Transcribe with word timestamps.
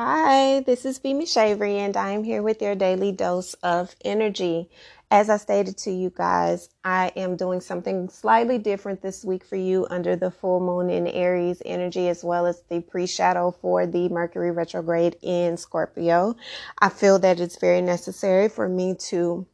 Hi, 0.00 0.60
this 0.60 0.84
is 0.84 1.00
Bimi 1.00 1.26
Shavery, 1.26 1.78
and 1.78 1.96
I 1.96 2.12
am 2.12 2.22
here 2.22 2.40
with 2.40 2.62
your 2.62 2.76
daily 2.76 3.10
dose 3.10 3.54
of 3.64 3.96
energy. 4.04 4.70
As 5.10 5.28
I 5.28 5.38
stated 5.38 5.76
to 5.78 5.90
you 5.90 6.12
guys, 6.14 6.68
I 6.84 7.10
am 7.16 7.34
doing 7.34 7.60
something 7.60 8.08
slightly 8.08 8.58
different 8.58 9.02
this 9.02 9.24
week 9.24 9.42
for 9.42 9.56
you 9.56 9.88
under 9.90 10.14
the 10.14 10.30
full 10.30 10.60
moon 10.60 10.88
in 10.88 11.08
Aries 11.08 11.60
energy, 11.66 12.06
as 12.08 12.22
well 12.22 12.46
as 12.46 12.62
the 12.68 12.80
pre 12.80 13.08
shadow 13.08 13.50
for 13.50 13.88
the 13.88 14.08
Mercury 14.08 14.52
retrograde 14.52 15.16
in 15.20 15.56
Scorpio. 15.56 16.36
I 16.80 16.90
feel 16.90 17.18
that 17.18 17.40
it's 17.40 17.58
very 17.58 17.80
necessary 17.80 18.48
for 18.48 18.68
me 18.68 18.94
to 19.08 19.48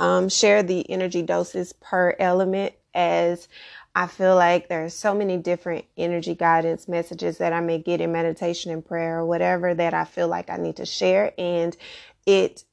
um, 0.00 0.30
share 0.30 0.62
the 0.62 0.90
energy 0.90 1.20
doses 1.20 1.74
per 1.74 2.16
element 2.18 2.72
as 2.94 3.48
I 3.96 4.06
feel 4.08 4.36
like 4.36 4.68
there 4.68 4.84
are 4.84 4.90
so 4.90 5.14
many 5.14 5.38
different 5.38 5.86
energy 5.96 6.34
guidance 6.34 6.86
messages 6.86 7.38
that 7.38 7.54
I 7.54 7.60
may 7.60 7.78
get 7.78 8.02
in 8.02 8.12
meditation 8.12 8.70
and 8.70 8.84
prayer 8.84 9.20
or 9.20 9.24
whatever 9.24 9.72
that 9.72 9.94
I 9.94 10.04
feel 10.04 10.28
like 10.28 10.50
I 10.50 10.58
need 10.58 10.76
to 10.76 10.84
share. 10.84 11.32
And 11.38 11.74
it 12.26 12.64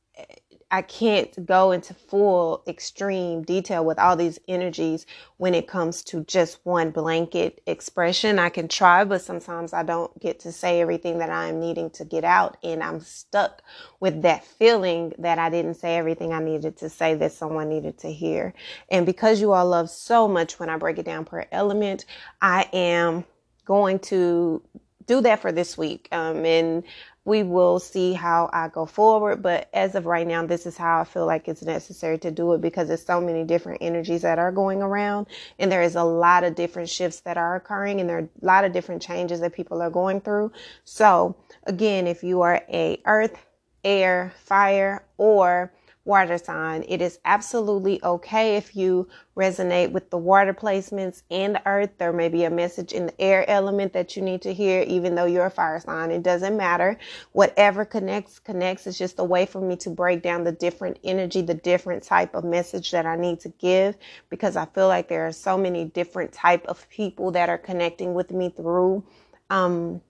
I 0.74 0.82
can't 0.82 1.46
go 1.46 1.72
into 1.72 1.94
full 1.94 2.64
extreme 2.68 3.44
detail 3.44 3.86
with 3.86 4.00
all 4.00 4.16
these 4.16 4.40
energies 4.48 5.06
when 5.38 5.54
it 5.54 5.68
comes 5.68 6.02
to 6.06 6.24
just 6.24 6.62
one 6.64 6.90
blanket 6.90 7.62
expression. 7.68 8.40
I 8.40 8.50
can 8.50 8.68
try, 8.68 9.04
but 9.04 9.22
sometimes 9.22 9.72
I 9.72 9.84
don't 9.84 10.20
get 10.20 10.40
to 10.40 10.52
say 10.52 10.82
everything 10.82 11.20
that 11.20 11.30
I 11.30 11.50
am 11.50 11.60
needing 11.60 11.92
to 11.92 12.06
get 12.06 12.24
out. 12.24 12.58
And 12.64 12.82
I'm 12.82 13.02
stuck 13.02 13.62
with 14.00 14.24
that 14.24 14.46
feeling 14.46 15.14
that 15.20 15.38
I 15.38 15.52
didn't 15.52 15.76
say 15.76 15.96
everything 15.96 16.34
I 16.34 16.40
needed 16.40 16.76
to 16.78 16.90
say 16.90 17.14
that 17.14 17.34
someone 17.34 17.70
needed 17.70 18.00
to 18.00 18.12
hear. 18.12 18.56
And 18.90 19.06
because 19.06 19.40
you 19.40 19.54
all 19.54 19.68
love 19.68 19.92
so 19.92 20.28
much 20.28 20.60
when 20.60 20.70
I 20.70 20.78
break 20.78 20.98
it 20.98 21.06
down 21.06 21.26
per 21.26 21.46
element, 21.52 22.06
I 22.42 22.68
am 22.74 23.26
going 23.66 24.00
to 24.00 24.64
do 25.06 25.22
that 25.22 25.40
for 25.40 25.52
this 25.52 25.78
week. 25.78 26.08
Um, 26.12 26.46
and 26.46 26.84
we 27.26 27.42
will 27.44 27.80
see 27.80 28.14
how 28.14 28.50
I 28.52 28.68
go 28.68 28.86
forward. 28.86 29.42
But 29.42 29.70
as 29.74 29.96
of 29.96 30.06
right 30.06 30.28
now, 30.28 30.46
this 30.46 30.66
is 30.66 30.78
how 30.78 31.02
I 31.02 31.04
feel 31.06 31.26
like 31.26 31.48
it's 31.48 31.64
necessary 31.64 32.18
to 32.20 32.32
do 32.32 32.54
it 32.54 32.62
because 32.62 32.88
there's 32.90 33.06
so 33.06 33.22
many 33.22 33.44
different 33.44 33.82
energies 33.82 34.24
that 34.24 34.40
are 34.40 34.52
going 34.52 34.82
around 34.82 35.28
and 35.58 35.72
there 35.72 35.82
is 35.82 35.96
a 35.96 36.04
lot 36.04 36.44
of 36.44 36.56
different 36.56 36.90
shifts 36.90 37.22
that 37.22 37.38
are 37.38 37.56
occurring 37.56 38.02
and 38.02 38.10
there 38.10 38.18
are 38.18 38.30
a 38.42 38.46
lot 38.46 38.66
of 38.66 38.74
different 38.74 39.02
changes 39.02 39.40
that 39.40 39.54
people 39.54 39.82
are 39.82 39.90
going 39.90 40.20
through. 40.22 40.52
So 40.84 41.36
again, 41.64 42.08
if 42.08 42.24
you 42.24 42.42
are 42.42 42.62
a 42.70 43.02
earth, 43.06 43.38
air, 43.84 44.34
fire, 44.38 45.04
or 45.18 45.72
water 46.06 46.38
sign. 46.38 46.84
It 46.88 47.02
is 47.02 47.20
absolutely 47.24 48.04
okay 48.04 48.58
if 48.58 48.76
you 48.76 49.08
resonate 49.38 49.92
with 49.92 50.10
the 50.10 50.18
water 50.18 50.54
placements 50.54 51.24
and 51.32 51.56
the 51.56 51.62
earth. 51.66 51.92
There 51.98 52.12
may 52.12 52.28
be 52.30 52.44
a 52.44 52.50
message 52.50 52.92
in 52.92 53.08
the 53.08 53.22
air 53.22 53.50
element 53.50 53.94
that 53.94 54.16
you 54.16 54.22
need 54.22 54.42
to 54.42 54.54
hear, 54.54 54.84
even 54.84 55.16
though 55.16 55.26
you're 55.26 55.46
a 55.46 55.52
fire 55.52 55.80
sign. 55.80 56.12
It 56.12 56.24
doesn't 56.24 56.58
matter. 56.58 56.98
Whatever 57.32 57.86
connects, 57.86 58.40
connects. 58.40 58.86
It's 58.86 58.98
just 58.98 59.20
a 59.20 59.24
way 59.24 59.46
for 59.46 59.62
me 59.62 59.78
to 59.78 59.90
break 59.90 60.22
down 60.22 60.44
the 60.44 60.52
different 60.52 61.00
energy, 61.04 61.42
the 61.42 61.54
different 61.54 62.04
type 62.04 62.36
of 62.36 62.44
message 62.44 62.92
that 62.92 63.06
I 63.06 63.16
need 63.16 63.40
to 63.42 63.50
give 63.50 63.96
because 64.30 64.56
I 64.58 64.66
feel 64.66 64.88
like 64.88 65.08
there 65.08 65.26
are 65.28 65.32
so 65.32 65.58
many 65.58 65.86
different 65.86 66.34
type 66.34 66.66
of 66.68 66.88
people 66.90 67.32
that 67.32 67.50
are 67.50 67.58
connecting 67.58 68.14
with 68.14 68.32
me 68.32 68.50
through, 68.50 69.04
um, 69.50 70.02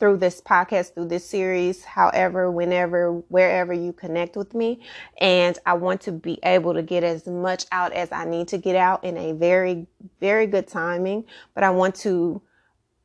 through 0.00 0.16
this 0.16 0.40
podcast, 0.40 0.94
through 0.94 1.08
this 1.08 1.28
series, 1.28 1.84
however, 1.84 2.50
whenever, 2.50 3.12
wherever 3.28 3.72
you 3.72 3.92
connect 3.92 4.34
with 4.34 4.54
me. 4.54 4.80
And 5.20 5.58
I 5.66 5.74
want 5.74 6.00
to 6.02 6.12
be 6.12 6.38
able 6.42 6.74
to 6.74 6.82
get 6.82 7.04
as 7.04 7.26
much 7.26 7.66
out 7.70 7.92
as 7.92 8.10
I 8.10 8.24
need 8.24 8.48
to 8.48 8.58
get 8.58 8.74
out 8.74 9.04
in 9.04 9.16
a 9.18 9.32
very, 9.32 9.86
very 10.18 10.46
good 10.46 10.66
timing. 10.66 11.26
But 11.54 11.64
I 11.64 11.70
want 11.70 11.94
to 11.96 12.40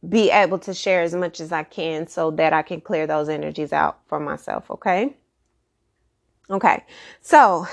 be 0.08 0.32
able 0.32 0.58
to 0.60 0.73
share 0.73 1.02
as 1.02 1.14
much 1.14 1.42
as 1.42 1.52
I 1.52 1.64
can 1.64 2.08
so 2.08 2.32
that 2.32 2.54
I 2.54 2.62
can 2.62 2.80
clear 2.80 3.06
those 3.06 3.28
energies 3.28 3.73
out 3.73 4.00
for 4.08 4.20
myself. 4.20 4.72
Okay. 4.72 5.18
Okay. 6.50 6.84
So 7.22 7.68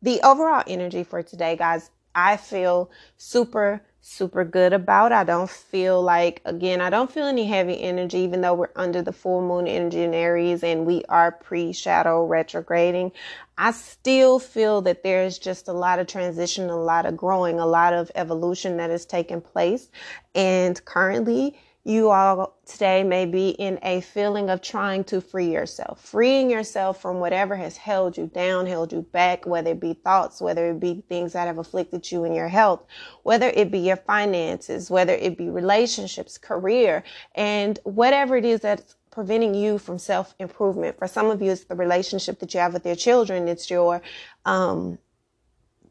the 0.00 0.20
overall 0.22 0.64
energy 0.66 1.04
for 1.04 1.22
today, 1.22 1.56
guys, 1.56 1.90
I 2.14 2.38
feel 2.38 2.90
super 3.18 3.82
super 4.06 4.44
good 4.44 4.72
about. 4.72 5.10
I 5.10 5.24
don't 5.24 5.50
feel 5.50 6.00
like, 6.00 6.40
again, 6.44 6.80
I 6.80 6.90
don't 6.90 7.10
feel 7.10 7.26
any 7.26 7.44
heavy 7.44 7.82
energy, 7.82 8.18
even 8.18 8.40
though 8.40 8.54
we're 8.54 8.70
under 8.76 9.02
the 9.02 9.12
full 9.12 9.40
moon 9.46 9.66
energy 9.66 10.02
in 10.02 10.14
Aries 10.14 10.62
and 10.62 10.86
we 10.86 11.04
are 11.08 11.32
pre 11.32 11.72
shadow 11.72 12.24
retrograding. 12.24 13.10
I 13.58 13.72
still 13.72 14.38
feel 14.38 14.80
that 14.82 15.02
there's 15.02 15.38
just 15.38 15.66
a 15.66 15.72
lot 15.72 15.98
of 15.98 16.06
transition, 16.06 16.70
a 16.70 16.80
lot 16.80 17.04
of 17.04 17.16
growing, 17.16 17.58
a 17.58 17.66
lot 17.66 17.94
of 17.94 18.12
evolution 18.14 18.76
that 18.76 18.90
is 18.90 19.06
taking 19.06 19.40
place. 19.40 19.88
And 20.34 20.82
currently, 20.84 21.58
you 21.86 22.10
all 22.10 22.56
today 22.66 23.04
may 23.04 23.26
be 23.26 23.50
in 23.50 23.78
a 23.82 24.00
feeling 24.00 24.50
of 24.50 24.60
trying 24.60 25.04
to 25.04 25.20
free 25.20 25.52
yourself, 25.52 26.00
freeing 26.04 26.50
yourself 26.50 27.00
from 27.00 27.20
whatever 27.20 27.54
has 27.54 27.76
held 27.76 28.16
you 28.16 28.26
down, 28.26 28.66
held 28.66 28.92
you 28.92 29.02
back, 29.02 29.46
whether 29.46 29.70
it 29.70 29.80
be 29.80 29.94
thoughts, 29.94 30.40
whether 30.40 30.70
it 30.70 30.80
be 30.80 31.04
things 31.08 31.32
that 31.32 31.46
have 31.46 31.58
afflicted 31.58 32.10
you 32.10 32.24
in 32.24 32.34
your 32.34 32.48
health, 32.48 32.82
whether 33.22 33.50
it 33.50 33.70
be 33.70 33.78
your 33.78 33.96
finances, 33.96 34.90
whether 34.90 35.14
it 35.14 35.38
be 35.38 35.48
relationships, 35.48 36.38
career, 36.38 37.04
and 37.36 37.78
whatever 37.84 38.36
it 38.36 38.44
is 38.44 38.60
that's 38.60 38.96
preventing 39.12 39.54
you 39.54 39.78
from 39.78 39.98
self 39.98 40.34
improvement. 40.40 40.98
For 40.98 41.06
some 41.06 41.30
of 41.30 41.40
you, 41.40 41.52
it's 41.52 41.64
the 41.64 41.76
relationship 41.76 42.40
that 42.40 42.52
you 42.52 42.60
have 42.60 42.74
with 42.74 42.84
your 42.84 42.96
children. 42.96 43.46
It's 43.48 43.70
your, 43.70 44.02
um, 44.44 44.98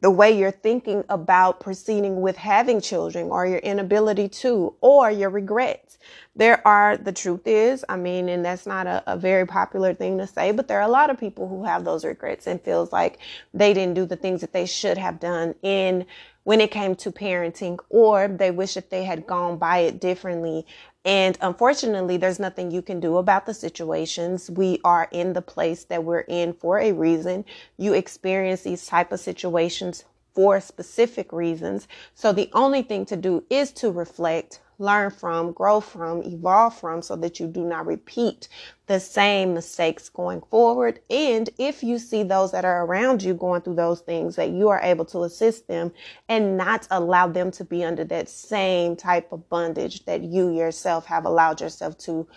the 0.00 0.10
way 0.10 0.36
you're 0.36 0.50
thinking 0.50 1.04
about 1.08 1.60
proceeding 1.60 2.20
with 2.20 2.36
having 2.36 2.80
children 2.80 3.28
or 3.30 3.46
your 3.46 3.58
inability 3.58 4.28
to 4.28 4.74
or 4.80 5.10
your 5.10 5.30
regrets. 5.30 5.98
There 6.34 6.66
are, 6.66 6.96
the 6.96 7.12
truth 7.12 7.46
is, 7.46 7.84
I 7.88 7.96
mean, 7.96 8.28
and 8.28 8.44
that's 8.44 8.66
not 8.66 8.86
a, 8.86 9.02
a, 9.06 9.16
very 9.16 9.46
popular 9.46 9.94
thing 9.94 10.18
to 10.18 10.26
say, 10.26 10.52
but 10.52 10.68
there 10.68 10.78
are 10.78 10.86
a 10.86 10.88
lot 10.88 11.08
of 11.08 11.18
people 11.18 11.48
who 11.48 11.64
have 11.64 11.84
those 11.84 12.04
regrets 12.04 12.46
and 12.46 12.60
feels 12.60 12.92
like 12.92 13.18
they 13.54 13.72
didn't 13.72 13.94
do 13.94 14.04
the 14.04 14.16
things 14.16 14.42
that 14.42 14.52
they 14.52 14.66
should 14.66 14.98
have 14.98 15.18
done 15.18 15.54
in 15.62 16.04
when 16.44 16.60
it 16.60 16.70
came 16.70 16.94
to 16.94 17.10
parenting 17.10 17.78
or 17.88 18.28
they 18.28 18.50
wish 18.50 18.74
that 18.74 18.90
they 18.90 19.02
had 19.02 19.26
gone 19.26 19.56
by 19.56 19.78
it 19.78 20.00
differently 20.00 20.64
and 21.06 21.38
unfortunately, 21.40 22.16
there's 22.16 22.40
nothing 22.40 22.72
you 22.72 22.82
can 22.82 22.98
do 22.98 23.16
about 23.18 23.46
the 23.46 23.54
situations. 23.54 24.50
We 24.50 24.80
are 24.84 25.08
in 25.12 25.34
the 25.34 25.40
place 25.40 25.84
that 25.84 26.02
we're 26.02 26.26
in 26.26 26.52
for 26.52 26.80
a 26.80 26.90
reason. 26.90 27.44
You 27.78 27.92
experience 27.92 28.62
these 28.62 28.86
type 28.86 29.12
of 29.12 29.20
situations 29.20 30.04
for 30.36 30.60
specific 30.60 31.32
reasons. 31.32 31.88
So 32.14 32.30
the 32.30 32.50
only 32.52 32.82
thing 32.82 33.06
to 33.06 33.16
do 33.16 33.42
is 33.48 33.72
to 33.72 33.90
reflect, 33.90 34.60
learn 34.78 35.10
from, 35.10 35.52
grow 35.52 35.80
from, 35.80 36.22
evolve 36.24 36.78
from 36.78 37.00
so 37.00 37.16
that 37.16 37.40
you 37.40 37.46
do 37.46 37.64
not 37.64 37.86
repeat 37.86 38.48
the 38.86 39.00
same 39.00 39.54
mistakes 39.54 40.10
going 40.10 40.42
forward. 40.50 41.00
And 41.08 41.48
if 41.58 41.82
you 41.82 41.98
see 41.98 42.22
those 42.22 42.52
that 42.52 42.66
are 42.66 42.84
around 42.84 43.22
you 43.22 43.32
going 43.32 43.62
through 43.62 43.76
those 43.76 44.02
things, 44.02 44.36
that 44.36 44.50
you 44.50 44.68
are 44.68 44.82
able 44.82 45.06
to 45.06 45.22
assist 45.22 45.68
them 45.68 45.90
and 46.28 46.58
not 46.58 46.86
allow 46.90 47.28
them 47.28 47.50
to 47.52 47.64
be 47.64 47.82
under 47.82 48.04
that 48.04 48.28
same 48.28 48.94
type 48.94 49.32
of 49.32 49.48
bondage 49.48 50.04
that 50.04 50.22
you 50.22 50.54
yourself 50.54 51.06
have 51.06 51.24
allowed 51.24 51.62
yourself 51.62 51.96
to 51.96 52.28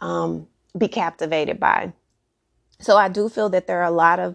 um, 0.00 0.48
be 0.76 0.88
captivated 0.88 1.60
by. 1.60 1.92
So 2.80 2.96
I 2.96 3.08
do 3.08 3.28
feel 3.28 3.48
that 3.50 3.68
there 3.68 3.78
are 3.80 3.84
a 3.84 3.92
lot 3.92 4.18
of 4.18 4.34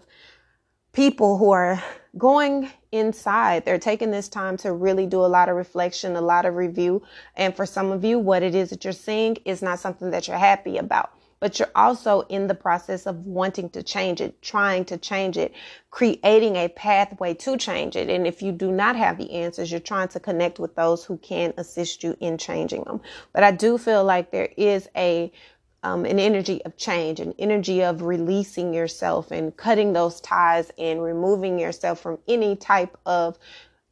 people 0.92 1.38
who 1.38 1.50
are 1.50 1.82
going 2.18 2.70
inside. 2.92 3.64
They're 3.64 3.78
taking 3.78 4.10
this 4.10 4.28
time 4.28 4.56
to 4.58 4.72
really 4.72 5.06
do 5.06 5.24
a 5.24 5.26
lot 5.26 5.48
of 5.48 5.56
reflection, 5.56 6.16
a 6.16 6.20
lot 6.20 6.44
of 6.44 6.56
review. 6.56 7.02
And 7.36 7.54
for 7.54 7.66
some 7.66 7.92
of 7.92 8.04
you, 8.04 8.18
what 8.18 8.42
it 8.42 8.54
is 8.54 8.70
that 8.70 8.84
you're 8.84 8.92
seeing 8.92 9.36
is 9.44 9.62
not 9.62 9.78
something 9.78 10.10
that 10.10 10.26
you're 10.26 10.38
happy 10.38 10.78
about. 10.78 11.12
But 11.38 11.58
you're 11.58 11.70
also 11.74 12.22
in 12.22 12.48
the 12.48 12.54
process 12.54 13.06
of 13.06 13.24
wanting 13.24 13.70
to 13.70 13.82
change 13.82 14.20
it, 14.20 14.42
trying 14.42 14.84
to 14.86 14.98
change 14.98 15.38
it, 15.38 15.54
creating 15.90 16.56
a 16.56 16.68
pathway 16.68 17.32
to 17.34 17.56
change 17.56 17.96
it. 17.96 18.10
And 18.10 18.26
if 18.26 18.42
you 18.42 18.52
do 18.52 18.70
not 18.70 18.94
have 18.96 19.16
the 19.16 19.32
answers, 19.32 19.70
you're 19.70 19.80
trying 19.80 20.08
to 20.08 20.20
connect 20.20 20.58
with 20.58 20.74
those 20.74 21.02
who 21.02 21.16
can 21.18 21.54
assist 21.56 22.02
you 22.02 22.14
in 22.20 22.36
changing 22.36 22.84
them. 22.84 23.00
But 23.32 23.42
I 23.42 23.52
do 23.52 23.78
feel 23.78 24.04
like 24.04 24.32
there 24.32 24.50
is 24.58 24.88
a 24.94 25.32
um, 25.82 26.04
an 26.04 26.18
energy 26.18 26.62
of 26.64 26.76
change, 26.76 27.20
an 27.20 27.34
energy 27.38 27.82
of 27.82 28.02
releasing 28.02 28.74
yourself 28.74 29.30
and 29.30 29.56
cutting 29.56 29.92
those 29.92 30.20
ties 30.20 30.70
and 30.78 31.02
removing 31.02 31.58
yourself 31.58 32.00
from 32.00 32.18
any 32.28 32.56
type 32.56 32.96
of 33.06 33.38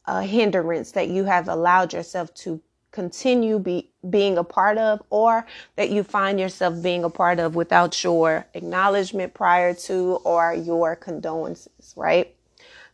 uh, 0.05 0.21
hindrance 0.21 0.91
that 0.91 1.09
you 1.09 1.23
have 1.23 1.47
allowed 1.47 1.93
yourself 1.93 2.33
to 2.33 2.61
continue 2.91 3.59
be, 3.59 3.91
being 4.09 4.37
a 4.37 4.43
part 4.43 4.77
of 4.77 5.01
or 5.09 5.45
that 5.75 5.89
you 5.89 6.03
find 6.03 6.39
yourself 6.39 6.81
being 6.81 7.03
a 7.03 7.09
part 7.09 7.39
of 7.39 7.55
without 7.55 8.03
your 8.03 8.45
acknowledgement 8.53 9.33
prior 9.33 9.73
to 9.73 10.19
or 10.23 10.53
your 10.53 10.95
condolences, 10.95 11.93
right? 11.95 12.35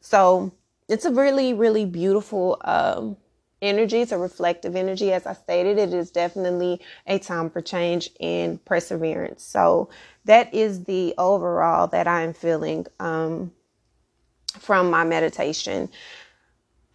So 0.01 0.51
it's 0.87 1.05
a 1.05 1.11
really, 1.11 1.53
really 1.53 1.85
beautiful 1.85 2.57
um, 2.65 3.17
energy. 3.65 4.01
It's 4.01 4.11
a 4.11 4.17
reflective 4.17 4.75
energy. 4.75 5.11
As 5.11 5.25
I 5.25 5.33
stated, 5.33 5.77
it 5.77 5.93
is 5.93 6.11
definitely 6.11 6.81
a 7.07 7.19
time 7.19 7.49
for 7.49 7.61
change 7.61 8.09
and 8.19 8.63
perseverance. 8.65 9.43
So 9.43 9.89
that 10.25 10.53
is 10.53 10.85
the 10.85 11.13
overall 11.17 11.87
that 11.87 12.07
I'm 12.07 12.33
feeling 12.33 12.87
um, 12.99 13.51
from 14.59 14.89
my 14.89 15.03
meditation. 15.03 15.89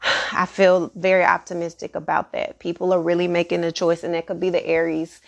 I 0.32 0.46
feel 0.46 0.90
very 0.94 1.24
optimistic 1.24 1.94
about 1.94 2.32
that. 2.32 2.58
People 2.58 2.92
are 2.92 3.02
really 3.02 3.28
making 3.28 3.64
a 3.64 3.72
choice, 3.72 4.02
and 4.04 4.14
that 4.14 4.26
could 4.26 4.40
be 4.40 4.50
the 4.50 4.64
Aries 4.66 5.20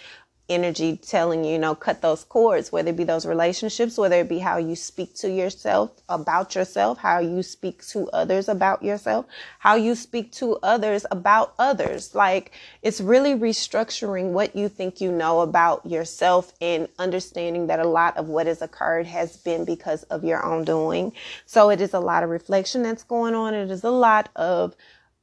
energy 0.48 0.96
telling 0.96 1.44
you, 1.44 1.52
you 1.52 1.58
know, 1.58 1.74
cut 1.74 2.02
those 2.02 2.24
cords, 2.24 2.72
whether 2.72 2.90
it 2.90 2.96
be 2.96 3.04
those 3.04 3.24
relationships, 3.24 3.96
whether 3.96 4.20
it 4.20 4.28
be 4.28 4.38
how 4.38 4.58
you 4.58 4.76
speak 4.76 5.14
to 5.14 5.30
yourself 5.30 5.90
about 6.08 6.54
yourself, 6.54 6.98
how 6.98 7.18
you 7.18 7.42
speak 7.42 7.86
to 7.86 8.08
others 8.10 8.48
about 8.48 8.82
yourself, 8.82 9.26
how 9.58 9.74
you 9.74 9.94
speak 9.94 10.32
to 10.32 10.58
others 10.62 11.06
about 11.10 11.54
others. 11.58 12.14
Like 12.14 12.52
it's 12.82 13.00
really 13.00 13.34
restructuring 13.34 14.32
what 14.32 14.54
you 14.54 14.68
think 14.68 15.00
you 15.00 15.12
know 15.12 15.40
about 15.40 15.86
yourself 15.86 16.52
and 16.60 16.88
understanding 16.98 17.68
that 17.68 17.80
a 17.80 17.88
lot 17.88 18.16
of 18.16 18.28
what 18.28 18.46
has 18.46 18.62
occurred 18.62 19.06
has 19.06 19.36
been 19.36 19.64
because 19.64 20.02
of 20.04 20.24
your 20.24 20.44
own 20.44 20.64
doing. 20.64 21.12
So 21.46 21.70
it 21.70 21.80
is 21.80 21.94
a 21.94 22.00
lot 22.00 22.24
of 22.24 22.30
reflection 22.30 22.82
that's 22.82 23.04
going 23.04 23.34
on. 23.34 23.54
It 23.54 23.70
is 23.70 23.84
a 23.84 23.90
lot 23.90 24.28
of 24.36 24.74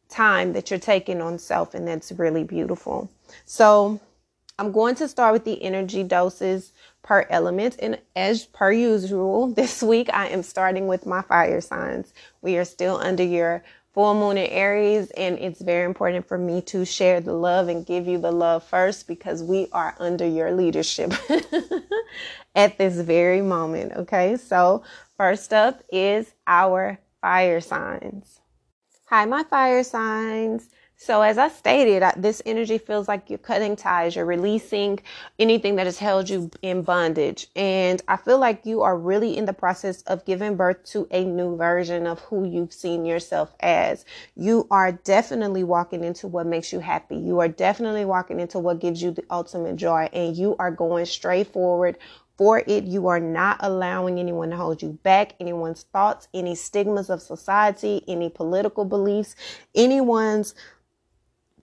time 0.09 0.53
that 0.53 0.69
you're 0.69 0.79
taking 0.79 1.21
on 1.21 1.37
self, 1.37 1.73
and 1.73 1.87
that's 1.87 2.11
really 2.11 2.43
beautiful. 2.43 3.09
So, 3.45 4.01
I'm 4.59 4.73
going 4.73 4.95
to 4.95 5.07
start 5.07 5.31
with 5.31 5.45
the 5.45 5.63
energy 5.63 6.03
doses 6.03 6.73
per 7.01 7.25
element. 7.29 7.77
And 7.79 7.97
as 8.13 8.45
per 8.45 8.73
usual, 8.73 9.47
this 9.53 9.81
week 9.81 10.09
I 10.13 10.27
am 10.27 10.43
starting 10.43 10.85
with 10.87 11.05
my 11.05 11.21
fire 11.21 11.61
signs. 11.61 12.13
We 12.41 12.57
are 12.57 12.65
still 12.65 12.97
under 12.97 13.23
your 13.23 13.63
full 13.93 14.13
moon 14.13 14.37
in 14.37 14.47
Aries, 14.51 15.11
and 15.11 15.39
it's 15.39 15.61
very 15.61 15.85
important 15.85 16.27
for 16.27 16.37
me 16.37 16.61
to 16.61 16.85
share 16.85 17.21
the 17.21 17.33
love 17.33 17.69
and 17.69 17.85
give 17.85 18.05
you 18.05 18.17
the 18.17 18.31
love 18.31 18.63
first 18.63 19.07
because 19.07 19.41
we 19.41 19.67
are 19.71 19.95
under 19.97 20.27
your 20.27 20.51
leadership 20.51 21.13
at 22.55 22.77
this 22.77 22.95
very 22.97 23.41
moment. 23.41 23.93
Okay, 23.93 24.35
so 24.35 24.83
first 25.17 25.53
up 25.53 25.81
is 25.91 26.33
our 26.45 26.99
fire 27.21 27.61
signs. 27.61 28.41
Hi, 29.05 29.25
my 29.25 29.43
fire 29.43 29.83
signs. 29.83 30.69
So, 31.01 31.21
as 31.21 31.37
I 31.37 31.47
stated, 31.47 32.03
this 32.17 32.41
energy 32.45 32.77
feels 32.77 33.07
like 33.07 33.29
you're 33.29 33.39
cutting 33.39 33.77
ties, 33.77 34.17
you're 34.17 34.25
releasing 34.25 34.99
anything 35.39 35.77
that 35.77 35.85
has 35.85 35.97
held 35.97 36.29
you 36.29 36.51
in 36.61 36.81
bondage. 36.81 37.47
And 37.55 38.01
I 38.09 38.17
feel 38.17 38.37
like 38.37 38.65
you 38.65 38.81
are 38.81 38.97
really 38.97 39.37
in 39.37 39.45
the 39.45 39.53
process 39.53 40.01
of 40.01 40.25
giving 40.25 40.57
birth 40.57 40.83
to 40.87 41.07
a 41.09 41.23
new 41.23 41.55
version 41.55 42.05
of 42.05 42.19
who 42.19 42.43
you've 42.43 42.73
seen 42.73 43.05
yourself 43.05 43.55
as. 43.61 44.03
You 44.35 44.67
are 44.71 44.91
definitely 44.91 45.63
walking 45.63 46.03
into 46.03 46.27
what 46.27 46.45
makes 46.45 46.73
you 46.73 46.79
happy. 46.79 47.15
You 47.15 47.39
are 47.39 47.47
definitely 47.47 48.03
walking 48.03 48.41
into 48.41 48.59
what 48.59 48.81
gives 48.81 49.01
you 49.01 49.11
the 49.11 49.23
ultimate 49.31 49.77
joy. 49.77 50.09
And 50.11 50.35
you 50.35 50.57
are 50.59 50.69
going 50.69 51.05
straight 51.05 51.47
forward 51.47 51.97
for 52.37 52.61
it. 52.67 52.83
You 52.83 53.07
are 53.07 53.21
not 53.21 53.57
allowing 53.61 54.19
anyone 54.19 54.49
to 54.49 54.57
hold 54.57 54.81
you 54.81 54.99
back, 55.03 55.35
anyone's 55.39 55.83
thoughts, 55.93 56.27
any 56.33 56.55
stigmas 56.55 57.09
of 57.09 57.21
society, 57.21 58.03
any 58.05 58.29
political 58.29 58.83
beliefs, 58.83 59.37
anyone's 59.73 60.55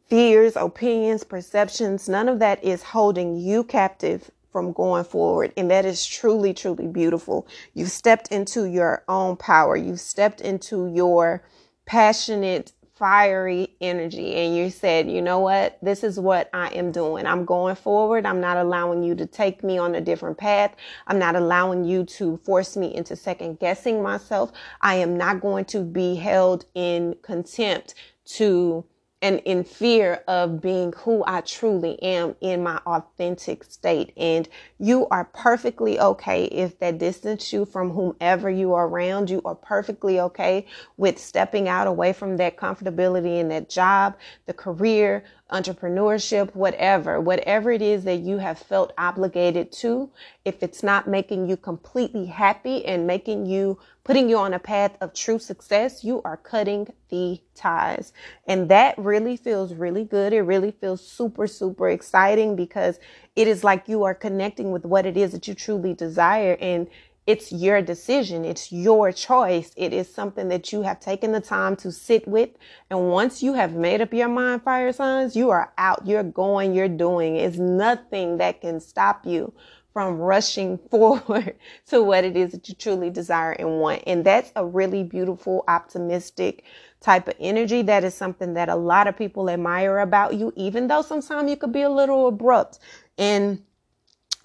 fears, 0.09 0.57
opinions, 0.57 1.25
perceptions, 1.25 2.09
none 2.09 2.29
of 2.29 2.39
that 2.39 2.63
is 2.63 2.83
holding 2.83 3.37
you 3.37 3.65
captive 3.65 4.31
from 4.53 4.73
going 4.73 5.05
forward. 5.05 5.53
And 5.57 5.71
that 5.71 5.85
is 5.85 6.07
truly, 6.07 6.55
truly 6.55 6.87
beautiful. 6.87 7.47
You've 7.75 7.91
stepped 7.91 8.29
into 8.29 8.65
your 8.65 9.05
own 9.09 9.37
power. 9.37 9.77
You've 9.77 10.01
stepped 10.01 10.41
into 10.41 10.91
your 10.95 11.43
passionate, 11.85 12.73
fiery 12.95 13.77
energy. 13.83 14.35
And 14.37 14.57
you 14.57 14.71
said, 14.71 15.11
you 15.11 15.21
know 15.21 15.41
what? 15.41 15.79
This 15.83 16.03
is 16.03 16.19
what 16.19 16.49
I 16.55 16.69
am 16.69 16.91
doing. 16.91 17.27
I'm 17.27 17.45
going 17.45 17.75
forward. 17.77 18.25
I'm 18.25 18.41
not 18.41 18.57
allowing 18.57 19.03
you 19.03 19.15
to 19.17 19.27
take 19.27 19.63
me 19.63 19.77
on 19.77 19.95
a 19.95 20.01
different 20.01 20.39
path. 20.39 20.75
I'm 21.07 21.19
not 21.19 21.37
allowing 21.37 21.85
you 21.85 22.05
to 22.05 22.39
force 22.39 22.77
me 22.77 22.95
into 22.95 23.15
second 23.15 23.59
guessing 23.59 24.03
myself. 24.03 24.53
I 24.81 24.95
am 24.95 25.19
not 25.19 25.43
going 25.43 25.67
to 25.67 25.81
be 25.83 26.15
held 26.15 26.65
in 26.75 27.17
contempt 27.21 27.95
to 28.37 28.85
and 29.27 29.41
in 29.45 29.65
fear 29.65 30.23
of 30.29 30.61
being 30.61 30.93
who 30.99 31.25
I 31.27 31.41
truly 31.41 32.01
am 32.01 32.37
in 32.41 32.63
my 32.63 32.77
authentic 32.87 33.65
state. 33.65 34.13
And 34.17 34.49
you 34.79 35.09
are 35.09 35.25
perfectly 35.25 35.99
okay 35.99 36.45
if 36.45 36.79
that 36.79 36.99
distance 36.99 37.53
you 37.53 37.65
from 37.65 37.91
whomever 37.91 38.49
you 38.49 38.73
are 38.75 38.87
around. 38.87 39.29
You 39.29 39.43
are 39.45 39.57
perfectly 39.57 40.21
okay 40.21 40.65
with 40.97 41.19
stepping 41.19 41.69
out 41.69 41.89
away 41.89 42.13
from 42.13 42.37
that 42.37 42.57
comfortability 42.57 43.41
in 43.41 43.49
that 43.49 43.69
job, 43.69 44.17
the 44.47 44.53
career, 44.53 45.25
entrepreneurship, 45.51 46.55
whatever, 46.57 47.21
whatever 47.21 47.71
it 47.71 47.81
is 47.81 48.05
that 48.05 48.19
you 48.19 48.39
have 48.39 48.59
felt 48.59 48.93
obligated 48.99 49.71
to, 49.71 50.11
if 50.45 50.63
it's 50.63 50.83
not 50.83 51.07
making 51.07 51.49
you 51.49 51.57
completely 51.57 52.27
happy 52.27 52.85
and 52.85 53.07
making 53.07 53.47
you, 53.47 53.79
putting 54.03 54.29
you 54.29 54.37
on 54.39 54.55
a 54.55 54.59
path 54.59 54.97
of 55.01 55.15
true 55.15 55.39
success, 55.39 56.03
you 56.03 56.21
are 56.25 56.37
cutting 56.37 56.93
the 57.11 57.41
ties. 57.55 58.13
And 58.47 58.69
that 58.71 58.99
really 58.99 59.37
feels 59.37 59.73
really 59.73 60.05
good. 60.05 60.33
It 60.33 60.43
really 60.43 60.73
feels 60.73 61.07
super, 61.07 61.47
super 61.47 61.91
exciting 61.91 62.57
because 62.57 62.99
it 63.37 63.47
is 63.47 63.63
like 63.63 63.89
you 63.89 64.03
are 64.03 64.15
connecting 64.15 64.73
with 64.73 64.85
what 64.85 65.07
it 65.07 65.17
is 65.17 65.31
that 65.33 65.47
you 65.47 65.55
truly 65.55 65.95
desire. 65.95 66.57
And 66.61 66.89
it's 67.27 67.51
your 67.51 67.83
decision. 67.83 68.45
It's 68.45 68.71
your 68.71 69.11
choice. 69.11 69.73
It 69.77 69.93
is 69.93 70.13
something 70.13 70.49
that 70.49 70.73
you 70.73 70.83
have 70.83 71.01
taken 71.01 71.33
the 71.33 71.41
time 71.41 71.75
to 71.77 71.91
sit 71.91 72.27
with. 72.29 72.51
And 72.89 73.11
once 73.11 73.43
you 73.43 73.55
have 73.55 73.75
made 73.75 74.01
up 74.01 74.15
your 74.15 74.29
mind, 74.29 74.63
fire 74.63 74.93
signs, 74.93 75.35
you 75.35 75.51
are 75.51 75.73
out. 75.77 76.07
You're 76.07 76.23
going, 76.23 76.73
you're 76.73 76.89
doing. 76.89 77.37
It's 77.37 77.59
nothing 77.59 78.39
that 78.39 78.61
can 78.61 78.79
stop 78.79 79.27
you 79.27 79.53
from 79.93 80.19
rushing 80.19 80.79
forward 80.91 81.57
to 81.87 82.03
what 82.03 82.25
it 82.25 82.37
is 82.37 82.53
that 82.53 82.69
you 82.69 82.77
truly 82.77 83.11
desire 83.11 83.53
and 83.53 83.81
want. 83.81 84.05
And 84.07 84.25
that's 84.25 84.53
a 84.55 84.65
really 84.65 85.03
beautiful, 85.03 85.65
optimistic 85.67 86.63
type 87.01 87.27
of 87.27 87.35
energy. 87.41 87.83
That 87.83 88.05
is 88.05 88.15
something 88.15 88.55
that 88.55 88.69
a 88.69 88.77
lot 88.77 89.09
of 89.09 89.17
people 89.17 89.51
admire 89.51 89.99
about 89.99 90.35
you, 90.35 90.53
even 90.55 90.87
though 90.87 91.03
sometimes 91.03 91.51
you 91.51 91.57
could 91.57 91.73
be 91.73 91.83
a 91.83 91.91
little 91.91 92.29
abrupt 92.29 92.79
and 93.19 93.63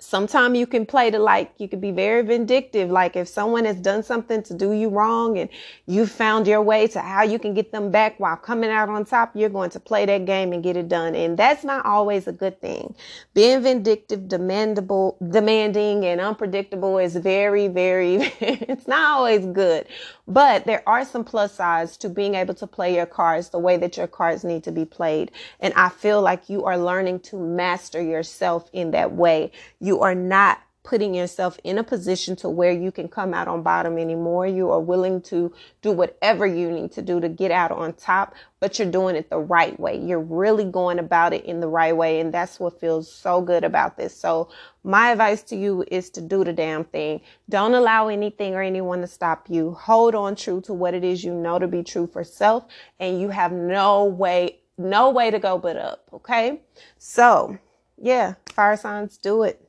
sometimes 0.02 0.58
you 0.58 0.66
can 0.66 0.86
play 0.86 1.12
to 1.12 1.20
like 1.20 1.54
you 1.58 1.68
could 1.68 1.80
be 1.80 1.92
very 1.92 2.24
vindictive. 2.24 2.90
Like 2.90 3.16
if 3.16 3.28
someone 3.28 3.66
has 3.66 3.78
done 3.78 4.04
something 4.04 4.42
to 4.44 4.54
do 4.54 4.74
you 4.74 4.90
wrong 4.90 5.38
and 5.38 5.50
you 5.86 6.06
found 6.06 6.48
your 6.48 6.62
way 6.62 6.88
to 6.88 7.00
how 7.00 7.24
you 7.24 7.38
can 7.38 7.54
get 7.54 7.72
them 7.72 7.92
back 7.92 8.20
while 8.20 8.36
coming 8.36 8.72
out 8.72 8.90
on 8.90 9.06
top 9.06 9.32
you're 9.36 9.50
going 9.50 9.70
to 9.70 9.80
play 9.80 10.06
that 10.06 10.26
game 10.26 10.54
and 10.54 10.64
get 10.64 10.76
it 10.76 10.90
done. 10.90 11.16
And 11.16 11.38
that's 11.38 11.64
not 11.64 11.86
always 11.86 12.28
a 12.28 12.32
good 12.32 12.60
thing. 12.60 12.96
Being 13.34 13.62
vindictive 13.62 14.22
demandable 14.22 15.18
demanding 15.32 16.04
and 16.06 16.20
unpredictable 16.20 16.98
is 16.98 17.16
very 17.16 17.68
very 17.68 18.16
it's 18.42 18.88
not 18.88 19.12
always 19.12 19.46
good. 19.46 19.88
But 20.28 20.66
there 20.66 20.84
are 20.88 21.06
some 21.06 21.24
plus 21.24 21.54
sides 21.54 21.98
to 21.98 22.10
being 22.10 22.36
able 22.36 22.54
to 22.56 22.68
play 22.68 22.96
your 22.96 23.06
cards 23.06 23.50
the 23.50 23.60
way 23.60 23.78
that 23.78 23.98
your 23.98 24.08
cards 24.08 24.44
need 24.44 24.64
to 24.64 24.72
be 24.72 24.86
played. 24.86 25.32
And 25.60 25.74
i 25.76 25.90
feel 25.90 26.22
like 26.22 26.50
you 26.50 26.66
are 26.66 26.78
learning 26.78 27.20
to 27.20 27.38
master 27.38 28.02
yourself 28.02 28.70
in 28.74 28.92
that 28.92 29.12
way. 29.12 29.52
You 29.80 29.91
you 29.92 30.00
are 30.00 30.16
not 30.16 30.62
putting 30.84 31.14
yourself 31.14 31.60
in 31.66 31.78
a 31.78 31.84
position 31.84 32.34
to 32.34 32.48
where 32.48 32.72
you 32.72 32.94
can 32.94 33.10
come 33.10 33.34
out 33.34 33.50
on 33.50 33.62
bottom 33.62 33.98
anymore. 33.98 34.48
You 34.48 34.72
are 34.72 34.80
willing 34.80 35.22
to 35.24 35.54
do 35.82 35.92
whatever 35.92 36.46
you 36.46 36.72
need 36.72 36.94
to 36.94 37.02
do 37.02 37.20
to 37.20 37.28
get 37.28 37.52
out 37.52 37.74
on 37.74 37.92
top, 37.92 38.34
but 38.62 38.80
you're 38.80 38.90
doing 38.90 39.18
it 39.18 39.30
the 39.30 39.38
right 39.38 39.78
way. 39.78 40.00
You're 40.00 40.22
really 40.22 40.64
going 40.64 40.98
about 40.98 41.34
it 41.34 41.44
in 41.44 41.60
the 41.60 41.68
right 41.68 41.94
way. 41.94 42.22
And 42.22 42.34
that's 42.34 42.58
what 42.58 42.80
feels 42.80 43.12
so 43.12 43.42
good 43.42 43.66
about 43.66 43.98
this. 43.98 44.16
So 44.16 44.48
my 44.86 45.12
advice 45.12 45.44
to 45.44 45.58
you 45.58 45.84
is 45.92 46.10
to 46.12 46.22
do 46.22 46.46
the 46.46 46.54
damn 46.54 46.86
thing. 46.86 47.20
Don't 47.50 47.74
allow 47.74 48.08
anything 48.08 48.56
or 48.56 48.62
anyone 48.62 49.02
to 49.02 49.08
stop 49.08 49.50
you. 49.50 49.74
Hold 49.74 50.16
on 50.16 50.38
true 50.38 50.62
to 50.62 50.74
what 50.74 50.94
it 50.94 51.04
is 51.04 51.22
you 51.22 51.34
know 51.34 51.60
to 51.60 51.68
be 51.68 51.84
true 51.84 52.08
for 52.08 52.24
self. 52.24 52.64
And 52.98 53.20
you 53.20 53.28
have 53.28 53.52
no 53.52 54.06
way, 54.06 54.62
no 54.78 55.10
way 55.10 55.32
to 55.32 55.38
go 55.38 55.58
but 55.58 55.76
up. 55.76 56.08
Okay. 56.14 56.62
So 56.98 57.60
yeah, 58.02 58.34
fire 58.52 58.78
signs, 58.78 59.18
do 59.18 59.44
it. 59.44 59.68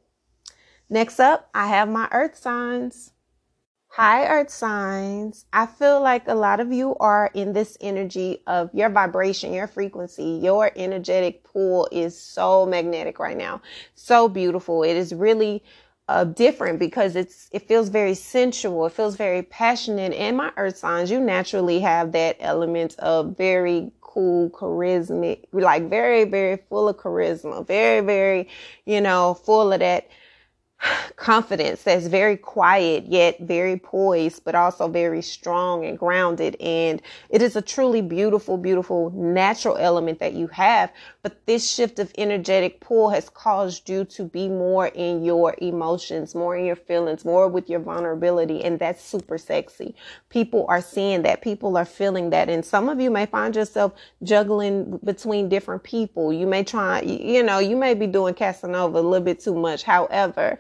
Next 0.93 1.21
up, 1.21 1.49
I 1.55 1.69
have 1.69 1.89
my 1.89 2.07
earth 2.13 2.37
signs. 2.37 3.13
Hi, 3.93 4.27
earth 4.27 4.51
signs. 4.51 5.47
I 5.51 5.65
feel 5.65 6.03
like 6.03 6.29
a 6.29 6.35
lot 6.35 6.61
of 6.61 6.71
you 6.71 6.97
are 6.97 7.31
in 7.33 7.55
this 7.55 7.79
energy 7.81 8.43
of 8.47 8.69
your 8.75 8.91
vibration, 8.91 9.55
your 9.55 9.67
frequency, 9.67 10.39
your 10.43 10.71
energetic 10.77 11.45
pool 11.45 11.89
is 11.91 12.21
so 12.21 12.67
magnetic 12.67 13.19
right 13.19 13.39
now. 13.39 13.63
So 13.95 14.29
beautiful. 14.29 14.83
It 14.83 14.95
is 14.95 15.15
really 15.15 15.65
uh, 16.09 16.25
different 16.25 16.79
because 16.79 17.17
it's 17.17 17.49
it 17.53 17.67
feels 17.67 17.89
very 17.89 18.13
sensual. 18.13 18.85
It 18.85 18.93
feels 18.93 19.17
very 19.17 19.45
passionate. 19.45 20.13
And 20.13 20.37
my 20.37 20.53
earth 20.59 20.77
signs, 20.77 21.11
you 21.11 21.21
naturally 21.21 21.81
have 21.81 22.13
that 22.13 22.37
element 22.39 22.99
of 22.99 23.35
very 23.39 23.93
cool, 24.03 24.51
charismatic, 24.51 25.47
like 25.53 25.89
very, 25.89 26.25
very 26.25 26.59
full 26.69 26.87
of 26.87 26.99
charisma, 26.99 27.67
very, 27.67 28.01
very, 28.05 28.47
you 28.85 29.01
know, 29.01 29.33
full 29.33 29.73
of 29.73 29.81
that 29.81 30.11
confidence 31.17 31.85
that's 31.85 32.07
very 32.07 32.37
quiet 32.37 33.05
yet 33.07 33.39
very 33.41 33.77
poised 33.77 34.45
but 34.45 34.55
also 34.55 34.89
very 34.89 35.23
strong 35.23 35.85
and 35.85 35.99
grounded. 35.99 36.57
And 36.61 37.01
it 37.31 37.43
is 37.43 37.57
a 37.57 37.63
truly 37.63 38.03
beautiful 38.03 38.57
beautiful 38.57 39.11
natural 39.11 39.77
element 39.77 40.19
that 40.19 40.33
you 40.35 40.49
have. 40.49 40.93
But 41.23 41.47
this 41.47 41.69
shift 41.69 41.99
of 41.99 42.13
energetic 42.19 42.81
pull 42.81 43.11
has 43.11 43.29
caused 43.29 43.89
you 43.89 44.05
to 44.07 44.25
be 44.25 44.49
more 44.49 44.89
in 44.89 45.25
your 45.25 45.55
emotions 45.59 46.35
more 46.35 46.57
in 46.57 46.65
your 46.65 46.77
feelings 46.77 47.25
more 47.25 47.49
with 47.49 47.71
your 47.71 47.81
vulnerability. 47.81 48.65
And 48.65 48.79
that's 48.79 49.03
super 49.03 49.39
sexy. 49.39 49.95
People 50.29 50.67
are 50.69 50.83
seeing 50.83 51.23
that. 51.23 51.43
People 51.43 51.77
are 51.77 51.85
feeling 51.85 52.31
that. 52.31 52.49
And 52.49 52.65
some 52.65 52.89
of 52.89 53.01
you 53.01 53.11
may 53.11 53.27
find 53.27 53.55
yourself 53.55 53.93
juggling 54.23 54.99
between 55.05 55.49
different 55.49 55.83
people. 55.85 56.33
You 56.33 56.47
may 56.47 56.65
try 56.65 57.03
you 57.03 57.43
know 57.43 57.59
you 57.61 57.77
may 57.77 57.95
be 57.95 58.07
doing 58.07 58.35
casanova 58.35 58.99
a 58.99 59.01
little 59.01 59.25
bit 59.25 59.41
too 59.41 59.55
much. 59.55 59.85
However 59.85 60.59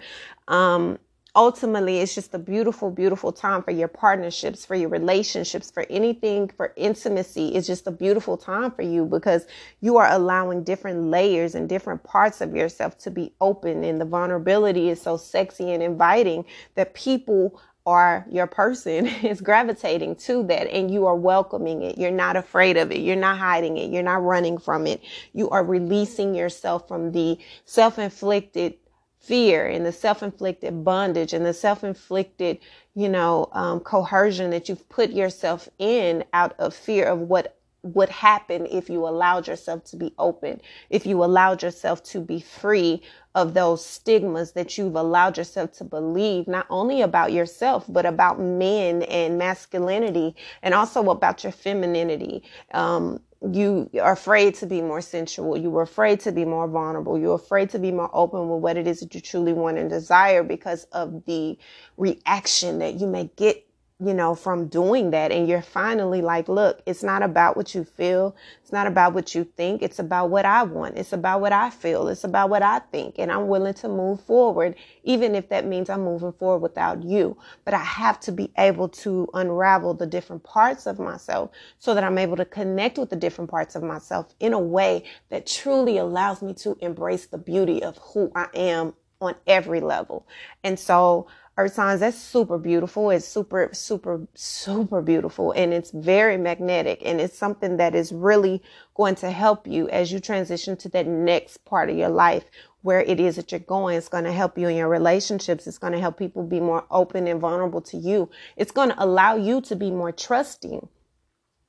um, 0.49 0.99
ultimately 1.34 1.99
it's 1.99 2.14
just 2.14 2.34
a 2.34 2.38
beautiful 2.38 2.90
beautiful 2.90 3.32
time 3.32 3.62
for 3.62 3.70
your 3.70 3.88
partnerships 3.88 4.66
for 4.66 4.75
your 4.75 4.90
relationships 4.90 5.70
for 5.70 5.87
anything 5.88 6.46
for 6.49 6.75
intimacy 6.76 7.54
it's 7.54 7.66
just 7.66 7.87
a 7.87 7.90
beautiful 7.90 8.37
time 8.37 8.70
for 8.70 8.82
you 8.82 9.06
because 9.06 9.46
you 9.80 9.96
are 9.96 10.11
allowing 10.11 10.62
different 10.62 11.04
layers 11.04 11.54
and 11.54 11.70
different 11.70 12.02
parts 12.04 12.42
of 12.42 12.54
yourself 12.54 12.99
to 12.99 13.11
be 13.11 13.32
open 13.40 13.82
and 13.82 13.99
the 13.99 14.04
vulnerability 14.04 14.90
is 14.90 15.00
so 15.00 15.16
sexy 15.16 15.72
and 15.72 15.82
inviting 15.82 16.44
that 16.75 16.92
people 16.92 17.58
are 17.87 18.25
your 18.30 18.46
person 18.46 19.06
is 19.25 19.40
gravitating 19.40 20.14
to 20.14 20.42
that 20.44 20.70
and 20.70 20.90
you 20.90 21.06
are 21.06 21.16
welcoming 21.16 21.82
it. 21.82 21.99
You're 21.99 22.11
not 22.12 22.37
afraid 22.37 22.76
of 22.76 22.92
it. 22.92 23.00
You're 23.00 23.16
not 23.16 23.38
hiding 23.38 23.76
it. 23.76 23.90
You're 23.90 24.04
not 24.04 24.22
running 24.22 24.58
from 24.58 24.87
it. 24.87 25.02
You 25.32 25.50
are 25.50 25.64
releasing 25.64 26.34
yourself 26.34 26.87
from 26.87 27.11
the 27.12 27.38
self-inflicted 27.64 28.75
fear 29.22 29.66
and 29.66 29.86
the 29.86 29.92
self-inflicted 29.92 30.84
bondage 30.84 31.32
and 31.32 31.46
the 31.46 31.54
self-inflicted 31.54 32.58
you 32.94 33.08
know 33.08 33.48
um, 33.52 33.80
coercion 33.80 34.50
that 34.50 34.68
you've 34.68 34.88
put 34.88 35.10
yourself 35.10 35.68
in 35.78 36.24
out 36.32 36.54
of 36.58 36.74
fear 36.74 37.06
of 37.06 37.20
what 37.20 37.56
would 37.84 38.08
happen 38.08 38.66
if 38.66 38.88
you 38.90 39.06
allowed 39.06 39.48
yourself 39.48 39.82
to 39.84 39.96
be 39.96 40.12
open 40.18 40.60
if 40.90 41.06
you 41.06 41.24
allowed 41.24 41.62
yourself 41.62 42.02
to 42.02 42.20
be 42.20 42.40
free 42.40 43.02
of 43.34 43.54
those 43.54 43.84
stigmas 43.84 44.52
that 44.52 44.76
you've 44.76 44.96
allowed 44.96 45.38
yourself 45.38 45.72
to 45.72 45.84
believe 45.84 46.46
not 46.46 46.66
only 46.68 47.00
about 47.00 47.32
yourself 47.32 47.84
but 47.88 48.04
about 48.04 48.38
men 48.38 49.02
and 49.04 49.38
masculinity 49.38 50.34
and 50.62 50.74
also 50.74 51.10
about 51.10 51.42
your 51.42 51.52
femininity. 51.52 52.42
Um, 52.74 53.20
you 53.50 53.90
are 54.00 54.12
afraid 54.12 54.54
to 54.56 54.66
be 54.66 54.80
more 54.82 55.00
sensual. 55.00 55.56
You 55.56 55.70
were 55.70 55.82
afraid 55.82 56.20
to 56.20 56.32
be 56.32 56.44
more 56.44 56.68
vulnerable. 56.68 57.18
You're 57.18 57.34
afraid 57.34 57.70
to 57.70 57.78
be 57.78 57.92
more 57.92 58.11
open 58.12 58.49
with 58.49 58.61
what 58.61 58.76
it 58.76 58.87
is 58.87 59.00
that 59.00 59.14
you 59.14 59.20
truly 59.20 59.52
want 59.52 59.78
and 59.78 59.90
desire 59.90 60.42
because 60.42 60.84
of 60.92 61.25
the 61.26 61.58
reaction 61.96 62.78
that 62.80 63.00
you 63.00 63.06
may 63.06 63.30
get 63.37 63.66
you 64.04 64.14
know, 64.14 64.35
from 64.35 64.66
doing 64.66 65.11
that. 65.11 65.30
And 65.30 65.49
you're 65.49 65.62
finally 65.62 66.23
like, 66.23 66.49
look, 66.49 66.82
it's 66.87 67.02
not 67.02 67.23
about 67.23 67.56
what 67.56 67.75
you 67.75 67.85
feel. 67.85 68.35
It's 68.62 68.73
not 68.73 68.87
about 68.87 69.14
what 69.14 69.35
you 69.35 69.44
think. 69.44 69.80
It's 69.82 70.00
about 70.00 70.30
what 70.30 70.44
I 70.44 70.64
want. 70.64 70.99
It's 70.99 71.12
about 71.12 71.40
what 71.40 71.52
I 71.52 71.71
feel. 71.71 72.09
It's 72.09 72.25
about 72.25 72.50
what 72.50 72.62
I 72.62 72.80
think. 72.80 73.16
And 73.18 73.30
I'm 73.30 73.47
willing 73.47 73.75
to 73.75 73.88
move 73.88 74.21
forward, 74.23 74.75
even 75.04 75.35
if 75.35 75.49
that 75.50 75.66
means 75.66 75.88
I'm 75.88 76.04
moving 76.04 76.32
forward 76.32 76.62
without 76.62 77.04
you. 77.04 77.37
But 77.64 77.75
I 77.75 77.85
have 77.85 78.18
to 78.21 78.32
be 78.32 78.50
able 78.59 78.88
to 78.88 79.28
unravel 79.35 79.94
the 79.94 80.06
different 80.06 80.42
parts 80.42 80.87
of 80.87 80.99
myself 80.99 81.50
so 81.78 81.94
that 81.94 82.02
I'm 82.02 82.18
able 82.18 82.37
to 82.37 82.44
connect 82.44 82.99
with 82.99 83.11
the 83.11 83.16
different 83.16 83.50
parts 83.50 83.76
of 83.76 83.85
myself 83.85 84.35
in 84.40 84.52
a 84.52 84.59
way 84.59 85.04
that 85.30 85.47
truly 85.47 85.99
allows 85.99 86.42
me 86.42 86.54
to 86.54 86.76
embrace 86.80 87.26
the 87.26 87.38
beauty 87.38 87.82
of 87.82 87.99
who 87.99 88.32
I 88.35 88.49
am 88.54 88.94
on 89.23 89.37
every 89.47 89.80
level. 89.80 90.26
And 90.64 90.78
so, 90.78 91.28
earth 91.59 91.75
signs 91.75 92.00
that's 92.00 92.18
super 92.18 92.59
beautiful. 92.59 93.11
It's 93.11 93.26
super 93.26 93.71
super 93.73 94.26
super 94.35 95.02
beautiful. 95.02 95.52
And 95.52 95.73
it's 95.73 95.90
very 95.90 96.37
magnetic. 96.37 97.02
And 97.04 97.21
it's 97.21 97.37
something 97.37 97.76
that 97.76 97.94
is 97.94 98.12
really 98.12 98.62
going 98.94 99.14
to 99.16 99.30
help 99.30 99.66
you 99.66 99.88
as 99.90 100.12
you 100.12 100.21
transition 100.21 100.76
to 100.78 100.88
that 100.90 101.06
next 101.06 101.64
part 101.64 101.90
of 101.90 101.97
your 101.97 102.09
life 102.09 102.44
where 102.82 103.00
it 103.02 103.21
is 103.21 103.37
that 103.37 103.52
you're 103.52 103.61
going. 103.61 103.97
It's 103.97 104.09
going 104.09 104.25
to 104.25 104.32
help 104.32 104.59
you 104.59 104.68
in 104.68 104.76
your 104.76 104.88
relationships. 104.88 105.66
It's 105.66 105.78
going 105.78 105.92
to 105.92 106.00
help 106.00 106.18
people 106.18 106.42
be 106.42 106.61
more 106.61 106.85
open 106.90 107.26
and 107.26 107.40
vulnerable 107.40 107.80
to 107.82 107.97
you. 107.97 108.28
It's 108.56 108.73
going 108.73 108.90
to 108.90 109.02
allow 109.02 109.37
you 109.37 109.61
to 109.62 109.76
be 109.76 109.90
more 109.90 110.12
trusting 110.12 110.88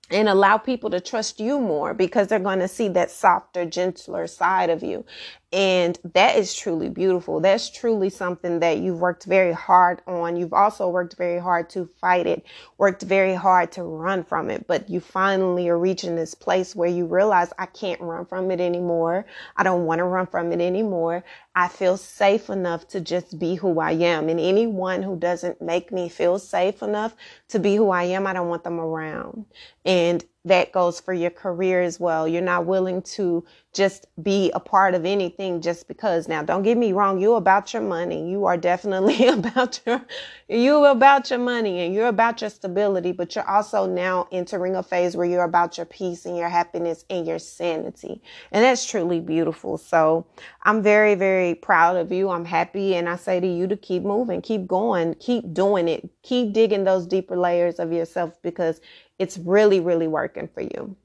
and 0.10 0.30
allow 0.30 0.58
people 0.58 0.90
to 0.90 1.00
trust 1.00 1.40
you 1.40 1.60
more 1.60 1.94
because 1.94 2.28
they're 2.28 2.40
going 2.40 2.60
to 2.60 2.68
see 2.68 2.88
that 2.90 3.10
softer, 3.10 3.66
gentler 3.66 4.28
side 4.28 4.70
of 4.70 4.84
you. 4.84 5.06
And 5.54 6.00
that 6.16 6.36
is 6.36 6.56
truly 6.56 6.90
beautiful. 6.90 7.40
That's 7.40 7.70
truly 7.70 8.10
something 8.10 8.60
that 8.62 8.80
you've 8.80 9.00
worked 9.00 9.26
very 9.26 9.54
hard 9.54 10.02
on. 10.08 10.36
You've 10.36 10.52
also 10.52 10.90
worked 10.90 11.16
very 11.16 11.40
hard 11.40 11.70
to 11.72 11.88
fight 12.02 12.26
it, 12.26 12.44
worked 12.80 13.04
very 13.04 13.36
hard 13.36 13.72
to 13.74 13.84
run 13.84 14.24
from 14.24 14.50
it. 14.50 14.66
But 14.66 14.90
you 14.90 15.00
finally 15.00 15.70
are 15.70 15.78
reaching 15.78 16.16
this 16.16 16.34
place 16.34 16.76
where 16.76 16.90
you 16.90 17.06
realize 17.06 17.54
I 17.60 17.68
can't 17.68 18.02
run 18.02 18.26
from 18.26 18.50
it 18.50 18.60
anymore. 18.60 19.28
I 19.56 19.62
don't 19.62 19.86
want 19.86 20.00
to 20.00 20.06
run 20.06 20.26
from 20.26 20.52
it 20.52 20.60
anymore. 20.60 21.24
I 21.54 21.68
feel 21.68 21.98
safe 21.98 22.50
enough 22.50 22.88
to 22.88 23.00
just 23.00 23.38
be 23.38 23.54
who 23.54 23.80
I 23.80 23.92
am. 23.92 24.30
And 24.30 24.40
anyone 24.40 25.04
who 25.04 25.16
doesn't 25.16 25.62
make 25.62 25.92
me 25.92 26.10
feel 26.10 26.40
safe 26.40 26.82
enough 26.82 27.16
to 27.50 27.60
be 27.60 27.76
who 27.76 27.92
I 27.92 28.06
am, 28.06 28.26
I 28.26 28.34
don't 28.34 28.50
want 28.50 28.64
them 28.64 28.80
around. 28.80 29.46
And 29.86 30.26
that 30.46 30.72
goes 30.74 31.00
for 31.00 31.14
your 31.14 31.30
career 31.30 31.82
as 31.82 32.00
well. 32.00 32.28
You're 32.28 32.42
not 32.42 32.66
willing 32.66 33.02
to 33.04 33.46
just 33.72 34.06
be 34.22 34.52
a 34.52 34.60
part 34.60 34.94
of 34.94 35.06
anything 35.06 35.62
just 35.62 35.88
because. 35.88 36.28
Now, 36.28 36.44
don't 36.44 36.62
get 36.64 36.78
me 36.78 36.92
wrong. 36.94 37.20
You 37.20 37.36
about 37.36 37.74
your 37.74 37.82
money. 37.82 38.30
You 38.30 38.46
are 38.46 38.58
definitely 38.58 39.28
about 39.30 39.80
your, 39.86 40.06
you 40.48 40.86
about 40.86 41.30
your 41.30 41.40
money 41.40 41.80
and 41.80 41.94
you're 41.94 42.08
about 42.08 42.42
your 42.42 42.50
stability, 42.50 43.14
but 43.14 43.36
you're 43.36 43.50
also 43.50 43.88
now 43.88 44.28
entering 44.32 44.76
a 44.76 44.84
phase 44.84 45.16
where 45.16 45.26
you're 45.26 45.44
about 45.46 45.78
your 45.78 45.86
peace 45.88 46.26
and 46.26 46.38
your 46.38 46.50
happiness 46.50 47.06
and 47.10 47.26
your 47.26 47.40
sanity. 47.40 48.22
And 48.52 48.64
that's 48.64 48.86
truly 48.86 49.22
beautiful. 49.22 49.78
So 49.78 50.28
I'm 50.64 50.84
very, 50.84 51.16
very 51.16 51.56
proud 51.56 51.96
of 51.96 52.12
you. 52.12 52.30
I'm 52.30 52.46
happy. 52.46 52.96
And 52.96 53.08
I 53.10 53.16
say 53.16 53.40
to 53.40 53.48
you 53.48 53.66
to 53.68 53.78
keep 53.78 54.04
moving, 54.04 54.42
keep 54.42 54.68
going, 54.68 55.16
keep 55.16 55.52
doing 55.54 55.88
it, 55.88 56.10
keep 56.22 56.54
digging 56.54 56.84
those 56.84 57.08
deeper 57.08 57.38
layers 57.38 57.80
of 57.80 57.92
yourself 57.92 58.40
because 58.44 58.82
it's 59.20 59.38
really, 59.38 59.80
really 59.80 60.08
working 60.08 60.48
for 60.48 60.62
you. 60.62 60.96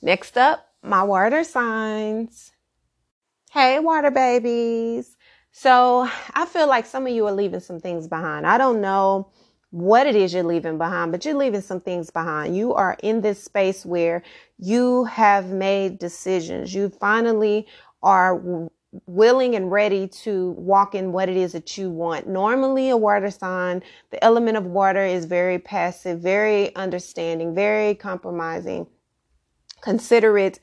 Next 0.00 0.36
up, 0.36 0.66
my 0.82 1.02
water 1.02 1.44
signs. 1.44 2.52
Hey, 3.50 3.78
water 3.78 4.10
babies. 4.10 5.16
So 5.52 6.08
I 6.34 6.46
feel 6.46 6.66
like 6.66 6.86
some 6.86 7.06
of 7.06 7.12
you 7.12 7.26
are 7.26 7.32
leaving 7.32 7.60
some 7.60 7.78
things 7.78 8.08
behind. 8.08 8.46
I 8.46 8.58
don't 8.58 8.80
know 8.80 9.30
what 9.70 10.06
it 10.06 10.16
is 10.16 10.34
you're 10.34 10.42
leaving 10.42 10.78
behind, 10.78 11.12
but 11.12 11.24
you're 11.24 11.34
leaving 11.34 11.60
some 11.60 11.80
things 11.80 12.10
behind. 12.10 12.56
You 12.56 12.74
are 12.74 12.96
in 13.02 13.20
this 13.20 13.42
space 13.42 13.86
where 13.86 14.22
you 14.58 15.04
have 15.04 15.50
made 15.50 15.98
decisions. 15.98 16.74
You 16.74 16.88
finally 16.88 17.66
are 18.02 18.68
willing 19.06 19.54
and 19.54 19.70
ready 19.70 20.06
to 20.06 20.50
walk 20.52 20.94
in 20.94 21.12
what 21.12 21.28
it 21.28 21.36
is 21.36 21.52
that 21.52 21.78
you 21.78 21.90
want. 21.90 22.28
Normally, 22.28 22.90
a 22.90 22.96
water 22.96 23.30
sign, 23.30 23.82
the 24.10 24.22
element 24.22 24.56
of 24.56 24.66
water 24.66 25.04
is 25.04 25.24
very 25.24 25.58
passive, 25.58 26.20
very 26.20 26.74
understanding, 26.76 27.54
very 27.54 27.94
compromising, 27.94 28.86
considerate, 29.80 30.60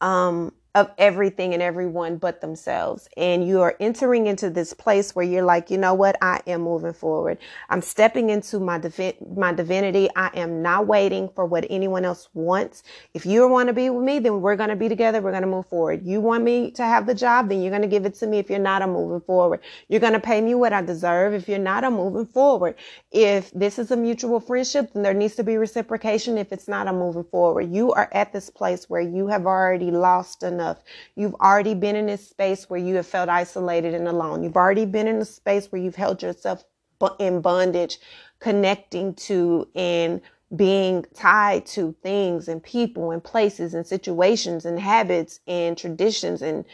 um, 0.00 0.52
of 0.74 0.90
everything 0.98 1.52
and 1.54 1.62
everyone 1.62 2.16
but 2.16 2.40
themselves. 2.40 3.08
And 3.16 3.46
you 3.46 3.60
are 3.60 3.76
entering 3.80 4.26
into 4.26 4.50
this 4.50 4.72
place 4.74 5.14
where 5.14 5.24
you're 5.24 5.44
like, 5.44 5.70
you 5.70 5.78
know 5.78 5.94
what? 5.94 6.16
I 6.22 6.40
am 6.46 6.62
moving 6.62 6.94
forward. 6.94 7.38
I'm 7.70 7.82
stepping 7.82 8.30
into 8.30 8.60
my 8.60 8.78
divi- 8.78 9.18
my 9.36 9.52
divinity. 9.52 10.08
I 10.16 10.30
am 10.34 10.62
not 10.62 10.86
waiting 10.86 11.28
for 11.34 11.46
what 11.46 11.66
anyone 11.70 12.04
else 12.06 12.28
wants. 12.34 12.84
If 13.14 13.26
you 13.26 13.46
want 13.48 13.68
to 13.68 13.74
be 13.74 13.90
with 13.90 14.04
me, 14.04 14.18
then 14.20 14.40
we're 14.40 14.56
going 14.56 14.70
to 14.70 14.76
be 14.76 14.88
together. 14.88 15.20
We're 15.20 15.32
going 15.32 15.42
to 15.42 15.48
move 15.48 15.66
forward. 15.66 16.06
You 16.06 16.20
want 16.22 16.44
me 16.44 16.70
to 16.72 16.84
have 16.84 17.06
the 17.06 17.14
job, 17.14 17.50
then 17.50 17.60
you're 17.62 17.70
going 17.70 17.82
to 17.82 17.88
give 17.88 18.06
it 18.06 18.14
to 18.16 18.26
me. 18.26 18.38
If 18.38 18.50
you're 18.50 18.58
not, 18.58 18.82
I'm 18.82 18.92
moving 18.92 19.20
forward. 19.20 19.60
You're 19.88 20.00
going 20.00 20.14
to 20.14 20.20
pay 20.20 20.40
me 20.40 20.54
what 20.54 20.72
I 20.72 20.82
deserve. 20.82 21.34
If 21.34 21.48
you're 21.48 21.58
not, 21.58 21.84
I'm 21.84 21.94
moving 21.94 22.26
forward. 22.26 22.76
If 23.10 23.50
this 23.52 23.78
is 23.78 23.90
a 23.90 23.96
mutual 23.96 24.40
friendship, 24.40 24.92
then 24.94 25.02
there 25.02 25.14
needs 25.14 25.36
to 25.36 25.44
be 25.44 25.58
reciprocation. 25.58 26.38
If 26.38 26.52
it's 26.52 26.68
not, 26.68 26.88
I'm 26.88 26.98
moving 26.98 27.24
forward. 27.24 27.72
You 27.72 27.92
are 27.92 28.08
at 28.12 28.32
this 28.32 28.50
place 28.50 28.88
where 28.88 29.02
you 29.02 29.28
have 29.28 29.46
already 29.46 29.90
lost 29.90 30.42
enough 30.42 30.61
enough. 30.62 30.82
You've 31.16 31.34
already 31.34 31.74
been 31.74 31.96
in 31.96 32.06
this 32.06 32.28
space 32.28 32.70
where 32.70 32.80
you 32.80 32.94
have 32.96 33.06
felt 33.06 33.28
isolated 33.28 33.94
and 33.94 34.08
alone. 34.08 34.42
You've 34.42 34.56
already 34.56 34.86
been 34.86 35.08
in 35.08 35.16
a 35.16 35.24
space 35.24 35.66
where 35.70 35.80
you've 35.82 35.96
held 35.96 36.22
yourself 36.22 36.64
in 37.18 37.40
bondage, 37.40 37.98
connecting 38.38 39.14
to 39.14 39.68
and 39.74 40.20
being 40.54 41.04
tied 41.14 41.64
to 41.64 41.94
things 42.02 42.46
and 42.46 42.62
people 42.62 43.10
and 43.10 43.24
places 43.24 43.74
and 43.74 43.86
situations 43.86 44.64
and 44.66 44.78
habits 44.78 45.40
and 45.46 45.76
traditions 45.76 46.42
and 46.42 46.64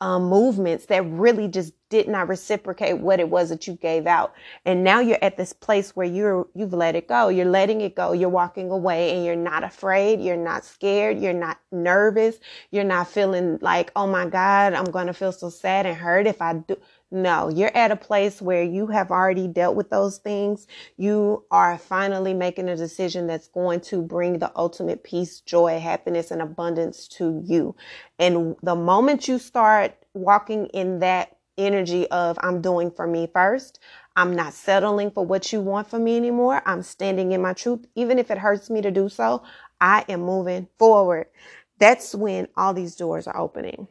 um, 0.00 0.28
movements 0.28 0.86
that 0.86 1.04
really 1.06 1.48
just 1.48 1.72
did 1.88 2.08
not 2.08 2.28
reciprocate 2.28 2.98
what 2.98 3.20
it 3.20 3.28
was 3.30 3.48
that 3.48 3.66
you 3.66 3.74
gave 3.74 4.06
out. 4.06 4.34
And 4.64 4.84
now 4.84 5.00
you're 5.00 5.18
at 5.22 5.36
this 5.36 5.52
place 5.52 5.94
where 5.96 6.06
you're, 6.06 6.48
you've 6.54 6.72
let 6.72 6.96
it 6.96 7.08
go. 7.08 7.28
You're 7.28 7.46
letting 7.46 7.80
it 7.80 7.94
go. 7.94 8.12
You're 8.12 8.28
walking 8.28 8.70
away 8.70 9.14
and 9.14 9.24
you're 9.24 9.36
not 9.36 9.64
afraid. 9.64 10.20
You're 10.20 10.36
not 10.36 10.64
scared. 10.64 11.18
You're 11.18 11.32
not 11.32 11.58
nervous. 11.72 12.36
You're 12.72 12.84
not 12.84 13.08
feeling 13.08 13.58
like, 13.62 13.92
oh 13.96 14.06
my 14.06 14.26
God, 14.26 14.74
I'm 14.74 14.86
going 14.86 15.06
to 15.06 15.14
feel 15.14 15.32
so 15.32 15.48
sad 15.48 15.86
and 15.86 15.96
hurt 15.96 16.26
if 16.26 16.42
I 16.42 16.54
do. 16.54 16.76
No, 17.10 17.48
you're 17.48 17.74
at 17.76 17.92
a 17.92 17.96
place 17.96 18.42
where 18.42 18.64
you 18.64 18.88
have 18.88 19.12
already 19.12 19.48
dealt 19.48 19.76
with 19.76 19.90
those 19.90 20.18
things. 20.18 20.66
You 20.98 21.44
are 21.52 21.78
finally 21.78 22.34
making 22.34 22.68
a 22.68 22.76
decision 22.76 23.28
that's 23.28 23.48
going 23.48 23.80
to 23.82 24.02
bring 24.02 24.40
the 24.40 24.52
ultimate 24.56 25.04
peace, 25.04 25.40
joy, 25.40 25.78
happiness, 25.80 26.32
and 26.32 26.42
abundance 26.42 27.08
to 27.10 27.40
you. 27.46 27.76
And 28.18 28.56
the 28.62 28.74
moment 28.74 29.28
you 29.28 29.38
start 29.38 29.94
walking 30.14 30.66
in 30.68 30.98
that 30.98 31.38
energy 31.56 32.08
of 32.08 32.38
I'm 32.42 32.60
doing 32.60 32.90
for 32.90 33.06
me 33.06 33.28
first, 33.32 33.78
I'm 34.16 34.34
not 34.36 34.52
settling 34.52 35.12
for 35.12 35.24
what 35.24 35.52
you 35.52 35.60
want 35.60 35.88
from 35.88 36.04
me 36.04 36.18
anymore. 36.18 36.60
I'm 36.66 36.82
standing 36.82 37.32
in 37.32 37.40
my 37.40 37.54
truth. 37.54 37.86
Even 37.94 38.18
if 38.18 38.32
it 38.32 38.38
hurts 38.38 38.68
me 38.68 38.82
to 38.82 38.90
do 38.90 39.08
so, 39.08 39.44
I 39.80 40.04
am 40.08 40.22
moving 40.22 40.68
forward. 40.78 41.28
That's 41.78 42.14
when 42.14 42.48
all 42.56 42.74
these 42.74 42.96
doors 42.96 43.28
are 43.28 43.36
opening 43.38 43.86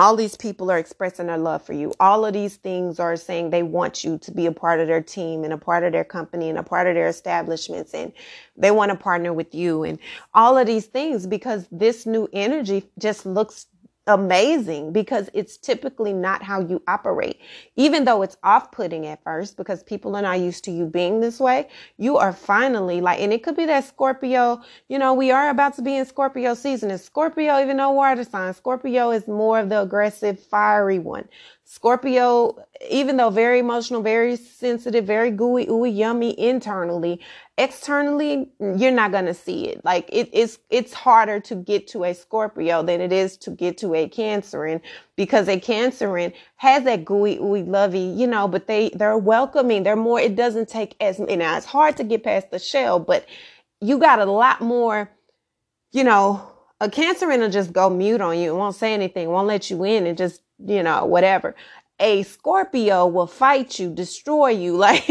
all 0.00 0.16
these 0.16 0.34
people 0.34 0.70
are 0.70 0.78
expressing 0.78 1.26
their 1.26 1.36
love 1.36 1.62
for 1.62 1.74
you. 1.74 1.92
All 2.00 2.24
of 2.24 2.32
these 2.32 2.56
things 2.56 2.98
are 2.98 3.16
saying 3.16 3.50
they 3.50 3.62
want 3.62 4.02
you 4.02 4.16
to 4.16 4.32
be 4.32 4.46
a 4.46 4.52
part 4.52 4.80
of 4.80 4.86
their 4.86 5.02
team 5.02 5.44
and 5.44 5.52
a 5.52 5.58
part 5.58 5.84
of 5.84 5.92
their 5.92 6.04
company 6.04 6.48
and 6.48 6.58
a 6.58 6.62
part 6.62 6.86
of 6.86 6.94
their 6.94 7.08
establishments 7.08 7.92
and 7.92 8.10
they 8.56 8.70
want 8.70 8.90
to 8.90 8.96
partner 8.96 9.34
with 9.34 9.54
you 9.54 9.84
and 9.84 9.98
all 10.32 10.56
of 10.56 10.66
these 10.66 10.86
things 10.86 11.26
because 11.26 11.66
this 11.70 12.06
new 12.06 12.26
energy 12.32 12.82
just 12.98 13.26
looks 13.26 13.66
amazing 14.06 14.92
because 14.92 15.30
it's 15.34 15.56
typically 15.56 16.12
not 16.12 16.42
how 16.42 16.60
you 16.60 16.82
operate. 16.88 17.40
Even 17.76 18.04
though 18.04 18.22
it's 18.22 18.36
off 18.42 18.72
putting 18.72 19.06
at 19.06 19.22
first 19.22 19.56
because 19.56 19.82
people 19.82 20.16
are 20.16 20.22
not 20.22 20.40
used 20.40 20.64
to 20.64 20.70
you 20.70 20.86
being 20.86 21.20
this 21.20 21.40
way, 21.40 21.68
you 21.98 22.16
are 22.16 22.32
finally 22.32 23.00
like, 23.00 23.20
and 23.20 23.32
it 23.32 23.42
could 23.42 23.56
be 23.56 23.66
that 23.66 23.84
Scorpio, 23.84 24.62
you 24.88 24.98
know, 24.98 25.14
we 25.14 25.30
are 25.30 25.50
about 25.50 25.74
to 25.76 25.82
be 25.82 25.96
in 25.96 26.06
Scorpio 26.06 26.54
season. 26.54 26.90
Is 26.90 27.04
Scorpio 27.04 27.60
even 27.60 27.76
though 27.78 27.90
water 27.92 28.24
sign? 28.24 28.54
Scorpio 28.54 29.10
is 29.12 29.28
more 29.28 29.60
of 29.60 29.68
the 29.68 29.82
aggressive, 29.82 30.40
fiery 30.40 30.98
one. 30.98 31.28
Scorpio, 31.72 32.56
even 32.90 33.16
though 33.16 33.30
very 33.30 33.60
emotional, 33.60 34.02
very 34.02 34.34
sensitive, 34.34 35.04
very 35.04 35.30
gooey, 35.30 35.66
ooey, 35.66 35.96
yummy 35.96 36.36
internally, 36.36 37.20
externally, 37.58 38.50
you're 38.58 38.90
not 38.90 39.12
to 39.12 39.32
see 39.32 39.68
it. 39.68 39.84
Like 39.84 40.08
it 40.12 40.34
is, 40.34 40.58
it's 40.70 40.92
harder 40.92 41.38
to 41.38 41.54
get 41.54 41.86
to 41.88 42.02
a 42.02 42.12
Scorpio 42.12 42.82
than 42.82 43.00
it 43.00 43.12
is 43.12 43.36
to 43.36 43.52
get 43.52 43.78
to 43.78 43.94
a 43.94 44.08
Cancerian 44.08 44.80
because 45.14 45.46
a 45.46 45.60
Cancerian 45.60 46.32
has 46.56 46.82
that 46.82 47.04
gooey, 47.04 47.36
ooey, 47.36 47.64
lovey, 47.64 48.00
you 48.00 48.26
know, 48.26 48.48
but 48.48 48.66
they, 48.66 48.88
they're 48.88 49.16
welcoming. 49.16 49.84
They're 49.84 49.94
more, 49.94 50.18
it 50.18 50.34
doesn't 50.34 50.68
take 50.68 50.96
as, 51.00 51.20
you 51.20 51.36
know, 51.36 51.56
it's 51.56 51.66
hard 51.66 51.96
to 51.98 52.04
get 52.04 52.24
past 52.24 52.50
the 52.50 52.58
shell, 52.58 52.98
but 52.98 53.26
you 53.80 54.00
got 54.00 54.18
a 54.18 54.24
lot 54.24 54.60
more, 54.60 55.08
you 55.92 56.02
know, 56.02 56.49
a 56.80 56.88
Cancerian 56.88 57.40
will 57.40 57.50
just 57.50 57.72
go 57.72 57.90
mute 57.90 58.20
on 58.20 58.38
you 58.38 58.50
and 58.50 58.58
won't 58.58 58.76
say 58.76 58.94
anything, 58.94 59.28
won't 59.28 59.48
let 59.48 59.70
you 59.70 59.84
in 59.84 60.06
and 60.06 60.16
just 60.16 60.42
you 60.64 60.82
know, 60.82 61.04
whatever. 61.06 61.54
A 61.98 62.22
Scorpio 62.22 63.06
will 63.06 63.26
fight 63.26 63.78
you, 63.78 63.90
destroy 63.90 64.50
you, 64.50 64.76
like 64.76 65.06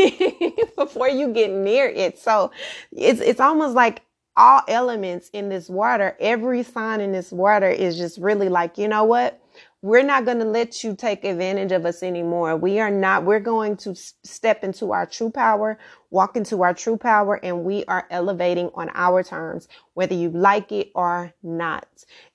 before 0.76 1.10
you 1.10 1.30
get 1.34 1.52
near 1.52 1.88
it. 1.88 2.18
So 2.18 2.52
it's 2.92 3.22
it's 3.22 3.40
almost 3.40 3.76
like 3.76 4.02
all 4.36 4.62
elements 4.68 5.30
in 5.34 5.50
this 5.50 5.70
water, 5.70 6.16
every 6.20 6.64
sign 6.64 7.02
in 7.02 7.12
this 7.12 7.32
water 7.32 7.70
is 7.70 7.98
just 7.98 8.18
really 8.20 8.48
like, 8.50 8.78
you 8.78 8.88
know 8.88 9.04
what? 9.04 9.39
We're 9.82 10.04
not 10.04 10.26
going 10.26 10.40
to 10.40 10.46
let 10.46 10.84
you 10.84 10.94
take 10.94 11.24
advantage 11.24 11.72
of 11.72 11.86
us 11.86 12.04
anymore. 12.04 12.58
We 12.58 12.80
are 12.82 12.92
not, 12.92 13.24
we're 13.24 13.40
going 13.40 13.78
to 13.78 13.96
step 13.96 14.62
into 14.66 14.92
our 14.92 15.06
true 15.06 15.30
power, 15.30 15.80
walk 16.10 16.36
into 16.36 16.64
our 16.64 16.74
true 16.74 16.98
power, 16.98 17.40
and 17.42 17.64
we 17.64 17.86
are 17.86 18.06
elevating 18.12 18.72
on 18.76 18.90
our 18.94 19.24
terms, 19.24 19.70
whether 19.94 20.16
you 20.16 20.32
like 20.32 20.74
it 20.74 20.92
or 20.96 21.34
not. 21.44 21.88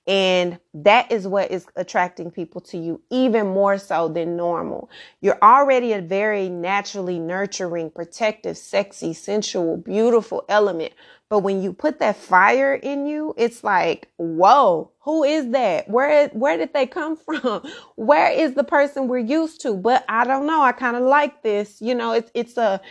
And 0.07 0.59
that 0.73 1.11
is 1.11 1.27
what 1.27 1.51
is 1.51 1.67
attracting 1.75 2.31
people 2.31 2.61
to 2.61 2.79
you 2.79 3.01
even 3.11 3.45
more 3.47 3.77
so 3.77 4.07
than 4.07 4.35
normal. 4.35 4.89
You're 5.21 5.39
already 5.43 5.93
a 5.93 6.01
very 6.01 6.49
naturally 6.49 7.19
nurturing, 7.19 7.91
protective, 7.91 8.57
sexy, 8.57 9.13
sensual, 9.13 9.77
beautiful 9.77 10.45
element. 10.49 10.93
But 11.29 11.39
when 11.39 11.61
you 11.63 11.73
put 11.73 11.99
that 11.99 12.17
fire 12.17 12.75
in 12.75 13.07
you, 13.07 13.33
it's 13.37 13.63
like, 13.63 14.09
whoa, 14.17 14.91
who 15.01 15.23
is 15.23 15.51
that? 15.51 15.89
Where, 15.89 16.29
where 16.29 16.57
did 16.57 16.73
they 16.73 16.87
come 16.87 17.17
from? 17.25 17.67
Where 17.95 18.31
is 18.31 18.55
the 18.55 18.63
person 18.63 19.07
we're 19.09 19.19
used 19.19 19.61
to? 19.61 19.75
But 19.75 20.05
I 20.09 20.25
don't 20.25 20.47
know. 20.47 20.61
I 20.61 20.71
kind 20.73 20.95
of 20.97 21.03
like 21.03 21.43
this. 21.43 21.81
You 21.81 21.95
know, 21.95 22.13
it's, 22.13 22.31
it's 22.35 22.57
a, 22.57 22.81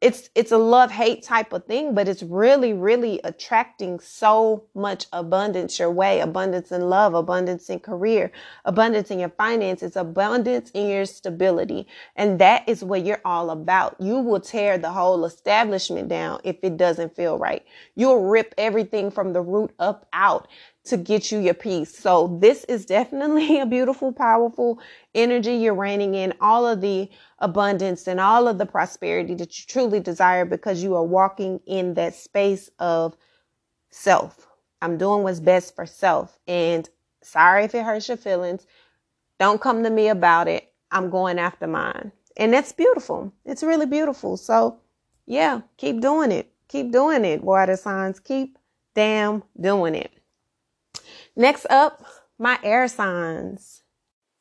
it's 0.00 0.30
it's 0.34 0.52
a 0.52 0.58
love 0.58 0.90
hate 0.90 1.22
type 1.22 1.52
of 1.52 1.64
thing 1.66 1.94
but 1.94 2.08
it's 2.08 2.22
really 2.22 2.72
really 2.72 3.20
attracting 3.24 4.00
so 4.00 4.64
much 4.74 5.06
abundance 5.12 5.78
your 5.78 5.90
way 5.90 6.20
abundance 6.20 6.72
in 6.72 6.82
love 6.90 7.14
abundance 7.14 7.70
in 7.70 7.80
career 7.80 8.30
abundance 8.64 9.10
in 9.10 9.18
your 9.18 9.30
finances 9.30 9.96
abundance 9.96 10.70
in 10.72 10.88
your 10.88 11.04
stability. 11.06 11.86
And 12.16 12.38
that 12.40 12.68
is 12.68 12.84
what 12.84 13.04
you're 13.04 13.20
all 13.24 13.50
about. 13.50 13.96
You 14.00 14.18
will 14.18 14.40
tear 14.40 14.78
the 14.78 14.90
whole 14.90 15.24
establishment 15.24 16.08
down 16.08 16.40
if 16.44 16.56
it 16.62 16.76
doesn't 16.76 17.16
feel 17.16 17.38
right. 17.38 17.64
You'll 17.94 18.24
rip 18.24 18.54
everything 18.58 19.10
from 19.10 19.32
the 19.32 19.42
root 19.42 19.72
up 19.78 20.06
out 20.12 20.48
to 20.84 20.96
get 20.96 21.32
you 21.32 21.38
your 21.38 21.54
peace. 21.54 21.96
So 21.96 22.38
this 22.40 22.64
is 22.64 22.86
definitely 22.86 23.60
a 23.62 23.66
beautiful, 23.66 24.12
powerful 24.12 24.80
energy. 25.14 25.56
You're 25.56 25.74
reigning 25.74 26.14
in 26.14 26.34
all 26.40 26.66
of 26.66 26.80
the 26.80 27.10
abundance 27.38 28.06
and 28.06 28.20
all 28.20 28.48
of 28.48 28.58
the 28.58 28.66
prosperity 28.66 29.34
that 29.36 29.58
you 29.58 29.64
truly 29.66 30.00
desire 30.00 30.44
because 30.44 30.82
you 30.82 30.94
are 30.94 31.04
walking 31.04 31.60
in 31.66 31.94
that 31.94 32.14
space 32.14 32.70
of 32.78 33.16
self. 33.90 34.46
I'm 34.82 34.98
doing 34.98 35.22
what's 35.22 35.40
best 35.40 35.74
for 35.74 35.86
self. 35.86 36.38
And 36.46 36.88
sorry 37.22 37.64
if 37.64 37.74
it 37.74 37.84
hurts 37.84 38.08
your 38.08 38.16
feelings. 38.16 38.66
Don't 39.38 39.60
come 39.60 39.82
to 39.82 39.90
me 39.90 40.08
about 40.08 40.48
it. 40.48 40.72
I'm 40.90 41.10
going 41.10 41.38
after 41.38 41.66
mine. 41.66 42.12
And 42.36 42.52
that's 42.52 42.72
beautiful. 42.72 43.32
It's 43.44 43.62
really 43.62 43.86
beautiful. 43.86 44.36
So, 44.36 44.78
yeah, 45.26 45.62
keep 45.76 46.00
doing 46.00 46.32
it. 46.32 46.50
Keep 46.68 46.92
doing 46.92 47.24
it, 47.24 47.42
water 47.42 47.76
signs. 47.76 48.20
Keep 48.20 48.58
damn 48.94 49.42
doing 49.60 49.94
it. 49.94 50.10
Next 51.36 51.66
up, 51.68 52.04
my 52.38 52.58
air 52.62 52.86
signs. 52.86 53.82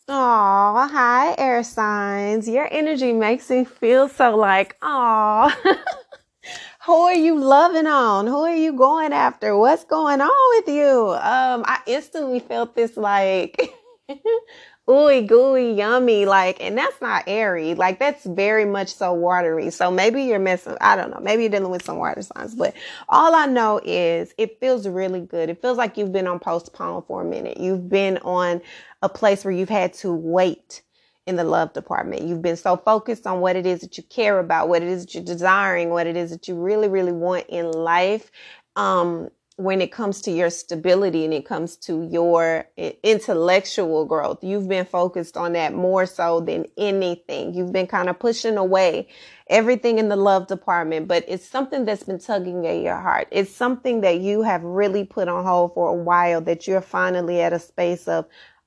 Aw, 0.07 0.87
hi, 0.87 1.33
air 1.37 1.63
signs. 1.63 2.47
Your 2.47 2.67
energy 2.71 3.13
makes 3.13 3.49
me 3.49 3.63
feel 3.63 4.07
so 4.07 4.35
like, 4.35 4.77
aw. 4.81 5.55
Who 6.85 6.93
are 6.93 7.15
you 7.15 7.39
loving 7.39 7.87
on? 7.87 8.27
Who 8.27 8.41
are 8.41 8.55
you 8.55 8.73
going 8.73 9.13
after? 9.13 9.57
What's 9.57 9.85
going 9.85 10.21
on 10.21 10.57
with 10.57 10.67
you? 10.67 11.11
Um, 11.13 11.63
I 11.65 11.79
instantly 11.87 12.39
felt 12.41 12.75
this 12.75 12.95
like 12.95 13.73
ooey 14.89 15.25
gooey 15.25 15.73
yummy 15.73 16.25
like 16.25 16.57
and 16.61 16.77
that's 16.77 16.99
not 17.01 17.23
airy 17.25 17.73
like 17.73 17.99
that's 17.99 18.25
very 18.25 18.65
much 18.65 18.93
so 18.93 19.13
watery 19.13 19.69
so 19.69 19.89
maybe 19.89 20.23
you're 20.23 20.39
missing 20.39 20.75
i 20.81 20.95
don't 20.95 21.09
know 21.09 21.19
maybe 21.21 21.43
you're 21.43 21.51
dealing 21.51 21.71
with 21.71 21.83
some 21.83 21.97
water 21.97 22.21
signs 22.21 22.53
but 22.53 22.73
all 23.07 23.33
i 23.33 23.45
know 23.45 23.79
is 23.85 24.33
it 24.37 24.59
feels 24.59 24.85
really 24.87 25.21
good 25.21 25.49
it 25.49 25.61
feels 25.61 25.77
like 25.77 25.97
you've 25.97 26.11
been 26.11 26.27
on 26.27 26.37
postpone 26.37 27.01
for 27.07 27.21
a 27.21 27.25
minute 27.25 27.57
you've 27.57 27.87
been 27.87 28.17
on 28.19 28.61
a 29.01 29.07
place 29.07 29.45
where 29.45 29.53
you've 29.53 29.69
had 29.69 29.93
to 29.93 30.13
wait 30.13 30.81
in 31.25 31.35
the 31.35 31.43
love 31.43 31.73
department. 31.73 32.23
You've 32.23 32.41
been 32.41 32.57
so 32.57 32.75
focused 32.77 33.25
on 33.25 33.39
what 33.39 33.55
it 33.55 33.65
is 33.65 33.81
that 33.81 33.97
you 33.97 34.03
care 34.03 34.39
about, 34.39 34.67
what 34.67 34.81
it 34.81 34.89
is 34.89 35.05
that 35.05 35.13
you're 35.13 35.23
desiring, 35.23 35.89
what 35.89 36.07
it 36.07 36.17
is 36.17 36.31
that 36.31 36.47
you 36.47 36.55
really, 36.55 36.89
really 36.89 37.11
want 37.11 37.45
in 37.47 37.71
life. 37.71 38.29
Um, 38.75 39.29
when 39.57 39.81
it 39.81 39.91
comes 39.91 40.21
to 40.21 40.31
your 40.31 40.49
stability 40.49 41.25
and 41.25 41.33
it 41.33 41.45
comes 41.45 41.75
to 41.77 42.07
your 42.11 42.65
intellectual 43.03 44.05
growth. 44.05 44.43
You've 44.43 44.67
been 44.67 44.85
focused 44.85 45.37
on 45.37 45.53
that 45.53 45.73
more 45.73 46.05
so 46.07 46.39
than 46.39 46.65
anything. 46.77 47.53
You've 47.53 47.71
been 47.71 47.87
kind 47.87 48.09
of 48.09 48.17
pushing 48.17 48.57
away 48.57 49.09
everything 49.47 49.99
in 49.99 50.09
the 50.09 50.15
love 50.15 50.47
department, 50.47 51.07
but 51.07 51.23
it's 51.27 51.47
something 51.47 51.85
that's 51.85 52.03
been 52.03 52.19
tugging 52.19 52.65
at 52.65 52.81
your 52.81 52.99
heart. 52.99 53.27
It's 53.29 53.55
something 53.55 54.01
that 54.01 54.21
you 54.21 54.41
have 54.41 54.63
really 54.63 55.05
put 55.05 55.27
on 55.27 55.45
hold 55.45 55.75
for 55.75 55.89
a 55.89 55.93
while 55.93 56.41
that 56.41 56.65
you're 56.65 56.81
finally 56.81 57.41
at 57.41 57.53
a 57.53 57.59
space 57.59 58.07
of, 58.07 58.25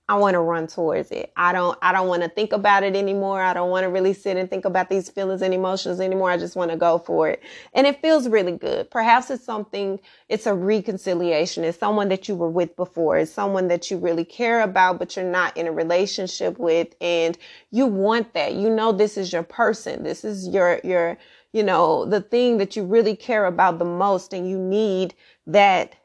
I 0.08 0.14
want 0.14 0.34
to 0.34 0.40
run 0.40 0.68
towards 0.68 1.10
it. 1.10 1.32
I 1.36 1.52
don't 1.52 1.76
I 1.82 1.92
don't 1.92 2.06
want 2.06 2.22
to 2.22 2.28
think 2.28 2.52
about 2.52 2.84
it 2.84 2.94
anymore. 2.94 3.42
I 3.42 3.52
don't 3.52 3.70
want 3.70 3.82
to 3.82 3.88
really 3.88 4.12
sit 4.12 4.36
and 4.36 4.48
think 4.48 4.64
about 4.64 4.88
these 4.88 5.10
feelings 5.10 5.42
and 5.42 5.52
emotions 5.52 6.00
anymore. 6.00 6.30
I 6.30 6.36
just 6.36 6.54
want 6.54 6.70
to 6.70 6.76
go 6.76 6.98
for 6.98 7.28
it. 7.28 7.42
And 7.74 7.88
it 7.88 8.00
feels 8.00 8.28
really 8.28 8.52
good. 8.52 8.88
Perhaps 8.88 9.30
it's 9.30 9.44
something 9.44 9.98
it's 10.28 10.46
a 10.46 10.54
reconciliation. 10.54 11.64
It's 11.64 11.78
someone 11.78 12.08
that 12.10 12.28
you 12.28 12.36
were 12.36 12.48
with 12.48 12.76
before. 12.76 13.18
It's 13.18 13.32
someone 13.32 13.66
that 13.66 13.90
you 13.90 13.98
really 13.98 14.24
care 14.24 14.60
about 14.60 15.00
but 15.00 15.16
you're 15.16 15.24
not 15.24 15.56
in 15.56 15.66
a 15.66 15.72
relationship 15.72 16.56
with 16.56 16.94
and 17.00 17.36
you 17.72 17.86
want 17.86 18.32
that. 18.34 18.54
You 18.54 18.70
know 18.70 18.92
this 18.92 19.16
is 19.16 19.32
your 19.32 19.42
person. 19.42 20.04
This 20.04 20.24
is 20.24 20.46
your 20.46 20.80
your 20.84 21.18
you 21.52 21.64
know 21.64 22.04
the 22.04 22.20
thing 22.20 22.58
that 22.58 22.76
you 22.76 22.84
really 22.84 23.16
care 23.16 23.46
about 23.46 23.80
the 23.80 23.84
most 23.84 24.32
and 24.32 24.48
you 24.48 24.58
need 24.58 25.14
that 25.48 25.96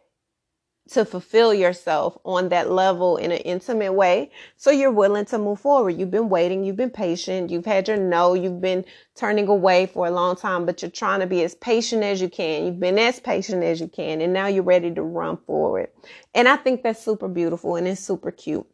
to 0.89 1.05
fulfill 1.05 1.53
yourself 1.53 2.17
on 2.25 2.49
that 2.49 2.69
level 2.69 3.17
in 3.17 3.31
an 3.31 3.37
intimate 3.39 3.93
way. 3.93 4.31
So 4.57 4.71
you're 4.71 4.91
willing 4.91 5.25
to 5.25 5.37
move 5.37 5.59
forward. 5.59 5.91
You've 5.91 6.11
been 6.11 6.29
waiting. 6.29 6.63
You've 6.63 6.75
been 6.75 6.89
patient. 6.89 7.49
You've 7.49 7.65
had 7.65 7.87
your 7.87 7.97
no. 7.97 8.33
You've 8.33 8.61
been 8.61 8.83
turning 9.15 9.47
away 9.47 9.85
for 9.85 10.07
a 10.07 10.11
long 10.11 10.35
time, 10.35 10.65
but 10.65 10.81
you're 10.81 10.91
trying 10.91 11.21
to 11.21 11.27
be 11.27 11.43
as 11.43 11.55
patient 11.55 12.03
as 12.03 12.21
you 12.21 12.29
can. 12.29 12.65
You've 12.65 12.79
been 12.79 12.99
as 12.99 13.19
patient 13.19 13.63
as 13.63 13.79
you 13.79 13.87
can. 13.87 14.21
And 14.21 14.33
now 14.33 14.47
you're 14.47 14.63
ready 14.63 14.93
to 14.93 15.01
run 15.01 15.37
forward. 15.37 15.89
And 16.33 16.47
I 16.47 16.57
think 16.57 16.83
that's 16.83 17.03
super 17.03 17.27
beautiful 17.27 17.75
and 17.75 17.87
it's 17.87 18.01
super 18.01 18.31
cute. 18.31 18.67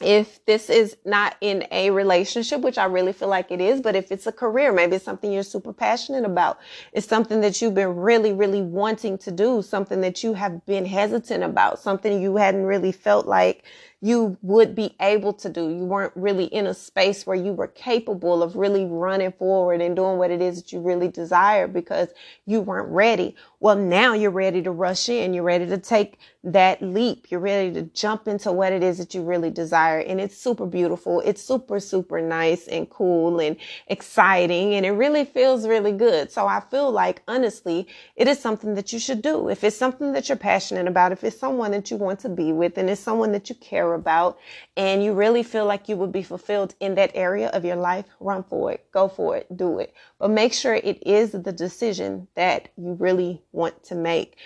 If 0.00 0.44
this 0.44 0.70
is 0.70 0.96
not 1.04 1.36
in 1.40 1.66
a 1.70 1.90
relationship, 1.90 2.60
which 2.60 2.78
I 2.78 2.86
really 2.86 3.12
feel 3.12 3.28
like 3.28 3.50
it 3.50 3.60
is, 3.60 3.80
but 3.80 3.94
if 3.94 4.10
it's 4.10 4.26
a 4.26 4.32
career, 4.32 4.72
maybe 4.72 4.96
it's 4.96 5.04
something 5.04 5.32
you're 5.32 5.42
super 5.44 5.72
passionate 5.72 6.24
about. 6.24 6.58
It's 6.92 7.06
something 7.06 7.40
that 7.42 7.62
you've 7.62 7.74
been 7.74 7.96
really, 7.96 8.32
really 8.32 8.62
wanting 8.62 9.18
to 9.18 9.30
do, 9.30 9.62
something 9.62 10.00
that 10.00 10.24
you 10.24 10.34
have 10.34 10.66
been 10.66 10.84
hesitant 10.84 11.44
about, 11.44 11.78
something 11.78 12.20
you 12.20 12.36
hadn't 12.36 12.64
really 12.64 12.92
felt 12.92 13.26
like 13.26 13.64
you 14.04 14.36
would 14.42 14.74
be 14.74 14.94
able 15.00 15.32
to 15.32 15.48
do. 15.48 15.70
You 15.70 15.86
weren't 15.86 16.12
really 16.14 16.44
in 16.44 16.66
a 16.66 16.74
space 16.74 17.26
where 17.26 17.36
you 17.36 17.54
were 17.54 17.68
capable 17.68 18.42
of 18.42 18.54
really 18.54 18.84
running 18.84 19.32
forward 19.32 19.80
and 19.80 19.96
doing 19.96 20.18
what 20.18 20.30
it 20.30 20.42
is 20.42 20.60
that 20.60 20.72
you 20.72 20.80
really 20.80 21.08
desire 21.08 21.66
because 21.66 22.10
you 22.44 22.60
weren't 22.60 22.90
ready. 22.90 23.34
Well, 23.60 23.76
now 23.76 24.12
you're 24.12 24.30
ready 24.30 24.60
to 24.60 24.70
rush 24.70 25.08
in. 25.08 25.32
You're 25.32 25.42
ready 25.42 25.64
to 25.68 25.78
take 25.78 26.18
that 26.42 26.82
leap. 26.82 27.30
You're 27.30 27.40
ready 27.40 27.72
to 27.72 27.82
jump 27.94 28.28
into 28.28 28.52
what 28.52 28.74
it 28.74 28.82
is 28.82 28.98
that 28.98 29.14
you 29.14 29.22
really 29.22 29.50
desire. 29.50 29.83
And 29.92 30.20
it's 30.20 30.36
super 30.36 30.66
beautiful. 30.66 31.20
It's 31.20 31.42
super, 31.42 31.80
super 31.80 32.20
nice 32.20 32.66
and 32.68 32.88
cool 32.88 33.40
and 33.40 33.56
exciting. 33.86 34.74
And 34.74 34.84
it 34.86 34.92
really 34.92 35.24
feels 35.24 35.66
really 35.66 35.92
good. 35.92 36.30
So 36.30 36.46
I 36.46 36.60
feel 36.60 36.90
like 36.90 37.22
honestly, 37.28 37.86
it 38.16 38.28
is 38.28 38.38
something 38.38 38.74
that 38.74 38.92
you 38.92 38.98
should 38.98 39.22
do. 39.22 39.48
If 39.48 39.64
it's 39.64 39.76
something 39.76 40.12
that 40.12 40.28
you're 40.28 40.36
passionate 40.36 40.86
about, 40.86 41.12
if 41.12 41.24
it's 41.24 41.38
someone 41.38 41.70
that 41.72 41.90
you 41.90 41.96
want 41.96 42.20
to 42.20 42.28
be 42.28 42.52
with 42.52 42.78
and 42.78 42.88
it's 42.90 43.00
someone 43.00 43.32
that 43.32 43.48
you 43.48 43.54
care 43.56 43.94
about 43.94 44.38
and 44.76 45.02
you 45.02 45.12
really 45.12 45.42
feel 45.42 45.66
like 45.66 45.88
you 45.88 45.96
would 45.96 46.12
be 46.12 46.22
fulfilled 46.22 46.74
in 46.80 46.94
that 46.96 47.12
area 47.14 47.48
of 47.48 47.64
your 47.64 47.76
life, 47.76 48.06
run 48.20 48.42
for 48.42 48.72
it. 48.72 48.90
Go 48.92 49.08
for 49.08 49.36
it. 49.36 49.56
Do 49.56 49.78
it. 49.78 49.94
But 50.18 50.30
make 50.30 50.52
sure 50.52 50.74
it 50.74 51.02
is 51.06 51.32
the 51.32 51.52
decision 51.52 52.28
that 52.34 52.68
you 52.76 52.94
really 52.94 53.42
want 53.52 53.82
to 53.84 53.94
make. 53.94 54.36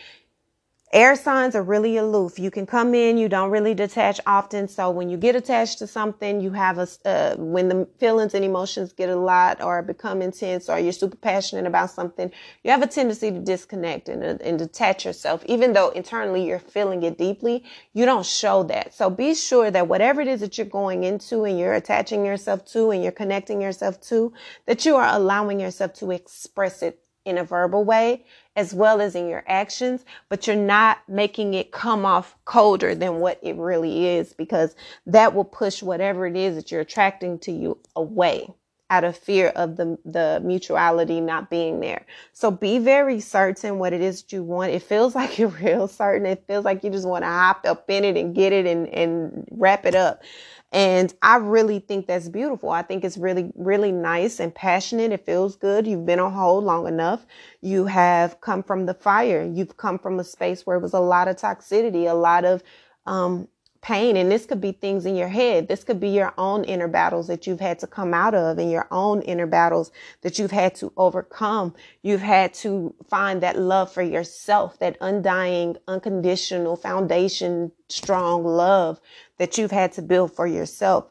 Air 0.91 1.17
signs 1.17 1.55
are 1.55 1.63
really 1.63 1.99
aloof. 1.99 2.39
You 2.39 2.51
can 2.51 2.65
come 2.65 2.95
in, 2.95 3.19
you 3.19 3.29
don't 3.29 3.51
really 3.51 3.75
detach 3.75 4.21
often. 4.25 4.69
So 4.69 4.89
when 4.89 5.11
you 5.11 5.19
get 5.19 5.37
attached 5.37 5.79
to 5.81 5.87
something, 5.87 6.41
you 6.41 6.51
have 6.53 6.79
a, 6.79 6.89
uh, 7.05 7.37
when 7.37 7.69
the 7.69 7.87
feelings 8.01 8.33
and 8.33 8.43
emotions 8.43 8.95
get 8.95 9.11
a 9.11 9.17
lot 9.17 9.63
or 9.63 9.83
become 9.83 10.23
intense 10.23 10.71
or 10.71 10.79
you're 10.79 10.93
super 10.93 11.17
passionate 11.17 11.67
about 11.67 11.91
something, 11.91 12.33
you 12.65 12.71
have 12.71 12.81
a 12.81 12.87
tendency 12.87 13.31
to 13.31 13.39
disconnect 13.39 14.09
and, 14.09 14.25
uh, 14.25 14.39
and 14.43 14.59
detach 14.59 15.05
yourself. 15.05 15.45
Even 15.45 15.75
though 15.75 15.91
internally 15.91 16.47
you're 16.47 16.59
feeling 16.59 17.03
it 17.03 17.19
deeply, 17.19 17.65
you 17.93 18.07
don't 18.07 18.25
show 18.25 18.63
that. 18.63 18.95
So 18.95 19.11
be 19.11 19.35
sure 19.35 19.71
that 19.71 19.89
whatever 19.89 20.23
it 20.23 20.29
is 20.29 20.41
that 20.41 20.57
you're 20.57 20.67
going 20.67 21.05
into 21.05 21.45
and 21.45 21.59
you're 21.59 21.75
attaching 21.75 22.25
yourself 22.25 22.65
to 22.73 22.93
and 22.93 23.03
you're 23.03 23.13
connecting 23.13 23.61
yourself 23.61 24.01
to, 24.09 24.33
that 24.65 24.87
you 24.87 24.97
are 24.97 25.15
allowing 25.15 25.61
yourself 25.61 25.93
to 25.95 26.13
express 26.13 26.83
it 26.83 26.99
in 27.27 27.37
a 27.37 27.45
verbal 27.45 27.85
way 27.85 28.25
as 28.59 28.75
well 28.75 29.01
as 29.01 29.15
in 29.15 29.29
your 29.29 29.45
actions, 29.47 30.05
but 30.29 30.49
you're 30.49 30.57
not 30.57 30.99
making 31.09 31.55
it 31.55 31.71
come 31.71 32.05
off 32.05 32.35
colder 32.45 32.93
than 32.93 33.21
what 33.21 33.39
it 33.41 33.55
really 33.55 34.09
is 34.09 34.33
because 34.33 34.75
that 35.07 35.33
will 35.33 35.45
push 35.45 35.81
whatever 35.81 36.27
it 36.27 36.37
is 36.37 36.57
that 36.57 36.73
you're 36.73 36.81
attracting 36.81 37.39
to 37.39 37.53
you 37.53 37.79
away 37.95 38.49
out 38.91 39.05
of 39.05 39.17
fear 39.17 39.49
of 39.51 39.77
the 39.77 39.97
the 40.05 40.41
mutuality 40.43 41.21
not 41.21 41.51
being 41.51 41.79
there. 41.79 42.05
So 42.33 42.51
be 42.51 42.81
very 42.81 43.21
certain 43.21 43.79
what 43.79 43.93
it 43.93 44.01
is 44.01 44.23
that 44.23 44.33
you 44.33 44.43
want. 44.43 44.73
It 44.73 44.83
feels 44.83 45.15
like 45.21 45.39
you're 45.39 45.49
real 45.51 45.87
certain. 45.87 46.27
It 46.27 46.43
feels 46.49 46.65
like 46.65 46.83
you 46.83 46.91
just 46.91 47.07
want 47.07 47.23
to 47.23 47.29
hop 47.29 47.65
up 47.65 47.89
in 47.89 48.05
it 48.05 48.17
and 48.17 48.35
get 48.35 48.53
it 48.53 48.67
and, 48.67 48.89
and 48.89 49.47
wrap 49.53 49.87
it 49.87 49.95
up. 49.95 50.23
And 50.73 51.15
I 51.23 51.37
really 51.37 51.79
think 51.79 52.07
that's 52.07 52.29
beautiful. 52.29 52.71
I 52.71 52.83
think 52.83 53.03
it's 53.03 53.17
really, 53.17 53.51
really 53.57 53.91
nice 53.91 54.39
and 54.39 54.55
passionate. 54.55 55.13
It 55.13 55.25
feels 55.25 55.57
good. 55.57 55.87
You've 55.87 56.05
been 56.05 56.21
on 56.21 56.33
hold 56.33 56.65
long 56.65 56.87
enough. 56.87 57.25
You 57.63 57.87
have 57.87 58.41
come 58.43 58.63
from 58.63 58.85
the 58.85 58.95
fire. 58.95 59.43
You've 59.45 59.79
come 59.79 59.99
from 59.99 60.21
a 60.21 60.25
space 60.25 60.67
where 60.67 60.77
it 60.77 60.83
was 60.83 60.93
a 60.93 61.01
lot 61.01 61.27
of 61.27 61.37
toxicity, 61.37 62.11
a 62.11 62.15
lot 62.15 62.45
of 62.45 62.63
um, 63.07 63.49
pain. 63.81 64.17
And 64.17 64.31
this 64.31 64.47
could 64.47 64.61
be 64.61 64.73
things 64.73 65.07
in 65.07 65.17
your 65.17 65.29
head. 65.29 65.69
This 65.69 65.85
could 65.85 66.01
be 66.01 66.09
your 66.09 66.35
own 66.39 66.65
inner 66.65 66.89
battles 66.89 67.27
that 67.29 67.47
you've 67.47 67.61
had 67.61 67.79
to 67.81 67.87
come 67.87 68.13
out 68.13 68.35
of 68.35 68.59
and 68.59 68.71
your 68.71 68.87
own 68.91 69.23
inner 69.23 69.47
battles 69.47 69.91
that 70.23 70.39
you've 70.39 70.51
had 70.51 70.75
to 70.77 70.93
overcome. 70.97 71.75
You've 72.03 72.21
had 72.21 72.55
to 72.55 72.95
find 73.09 73.41
that 73.43 73.59
love 73.59 73.93
for 73.93 74.03
yourself, 74.03 74.79
that 74.79 74.97
undying, 75.01 75.77
unconditional 75.87 76.77
foundation, 76.77 77.73
strong 77.89 78.45
love 78.45 79.01
that 79.39 79.59
you've 79.59 79.71
had 79.71 79.93
to 79.93 80.03
build 80.03 80.35
for 80.35 80.47
yourself. 80.47 81.07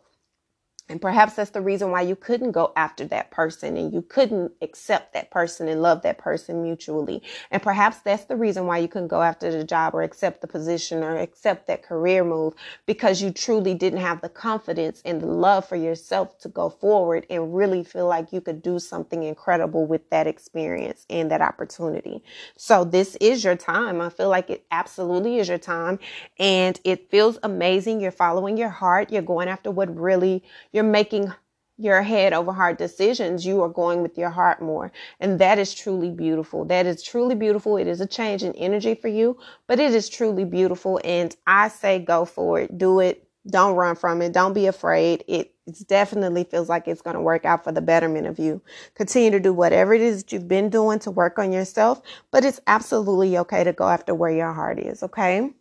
And 0.89 1.01
perhaps 1.01 1.33
that's 1.33 1.49
the 1.49 1.61
reason 1.61 1.91
why 1.91 2.01
you 2.01 2.15
couldn't 2.15 2.53
go 2.53 2.71
after 2.77 3.05
that 3.07 3.29
person 3.29 3.75
and 3.75 3.93
you 3.93 4.01
couldn't 4.01 4.53
accept 4.61 5.13
that 5.13 5.31
person 5.31 5.67
and 5.67 5.81
love 5.81 6.01
that 6.03 6.17
person 6.17 6.63
mutually. 6.63 7.21
And 7.51 7.61
perhaps 7.61 7.99
that's 7.99 8.23
the 8.23 8.37
reason 8.37 8.67
why 8.67 8.77
you 8.77 8.87
couldn't 8.87 9.09
go 9.09 9.21
after 9.21 9.51
the 9.51 9.65
job 9.65 9.93
or 9.93 10.03
accept 10.03 10.39
the 10.39 10.47
position 10.47 11.03
or 11.03 11.17
accept 11.17 11.67
that 11.67 11.83
career 11.83 12.23
move 12.23 12.53
because 12.85 13.21
you 13.21 13.31
truly 13.31 13.73
didn't 13.73 13.99
have 13.99 14.21
the 14.21 14.29
confidence 14.29 15.01
and 15.03 15.19
the 15.19 15.27
love 15.27 15.67
for 15.67 15.75
yourself 15.75 16.37
to 16.39 16.47
go 16.47 16.69
forward 16.69 17.25
and 17.29 17.53
really 17.53 17.83
feel 17.83 18.07
like 18.07 18.31
you 18.31 18.39
could 18.39 18.61
do 18.61 18.79
something 18.79 19.23
incredible 19.23 19.85
with 19.85 20.09
that 20.09 20.25
experience 20.25 21.05
and 21.09 21.29
that 21.29 21.41
opportunity. 21.41 22.23
So 22.55 22.85
this 22.85 23.15
is 23.17 23.43
your 23.43 23.57
time. 23.57 23.99
I 23.99 24.09
feel 24.09 24.29
like 24.29 24.49
it 24.49 24.65
absolutely 24.71 25.39
is 25.39 25.49
your 25.49 25.57
time 25.57 25.99
and 26.39 26.79
it 26.85 27.09
feels 27.11 27.39
amazing. 27.43 27.99
You're 27.99 28.11
following 28.11 28.55
your 28.55 28.69
heart. 28.69 29.11
You're 29.11 29.21
going 29.21 29.49
after 29.49 29.69
what 29.69 29.93
really 29.93 30.43
you're 30.77 30.83
making 30.83 31.33
your 31.79 32.03
head 32.03 32.33
over 32.33 32.53
hard 32.53 32.77
decisions, 32.77 33.45
you 33.45 33.63
are 33.63 33.69
going 33.69 34.03
with 34.03 34.15
your 34.15 34.29
heart 34.29 34.61
more. 34.61 34.91
And 35.19 35.39
that 35.39 35.57
is 35.57 35.73
truly 35.73 36.11
beautiful. 36.11 36.65
That 36.65 36.85
is 36.85 37.01
truly 37.01 37.33
beautiful. 37.33 37.77
It 37.77 37.87
is 37.87 37.99
a 37.99 38.05
change 38.05 38.43
in 38.43 38.53
energy 38.53 38.93
for 38.93 39.07
you, 39.07 39.39
but 39.67 39.79
it 39.79 39.93
is 39.93 40.07
truly 40.07 40.45
beautiful. 40.45 40.99
And 41.03 41.35
I 41.47 41.67
say 41.69 41.97
go 41.97 42.25
for 42.25 42.59
it. 42.59 42.77
Do 42.77 42.99
it. 42.99 43.27
Don't 43.49 43.75
run 43.75 43.95
from 43.95 44.21
it. 44.21 44.33
Don't 44.33 44.53
be 44.53 44.67
afraid. 44.67 45.23
It 45.27 45.55
definitely 45.87 46.43
feels 46.43 46.69
like 46.69 46.87
it's 46.87 47.01
going 47.01 47.15
to 47.15 47.21
work 47.21 47.43
out 47.43 47.63
for 47.63 47.71
the 47.71 47.81
betterment 47.81 48.27
of 48.27 48.37
you. 48.37 48.61
Continue 48.93 49.31
to 49.31 49.39
do 49.39 49.53
whatever 49.53 49.95
it 49.95 50.01
is 50.01 50.23
that 50.23 50.31
you've 50.31 50.47
been 50.47 50.69
doing 50.69 50.99
to 50.99 51.11
work 51.11 51.39
on 51.39 51.51
yourself, 51.51 52.01
but 52.31 52.45
it's 52.45 52.59
absolutely 52.67 53.35
okay 53.39 53.63
to 53.63 53.73
go 53.73 53.87
after 53.87 54.13
where 54.13 54.31
your 54.31 54.53
heart 54.53 54.79
is. 54.79 55.01
Okay. 55.01 55.53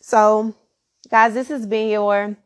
So, 0.00 0.54
guys, 1.10 1.34
this 1.34 1.48
has 1.48 1.66
been 1.66 1.88
your 1.88 2.36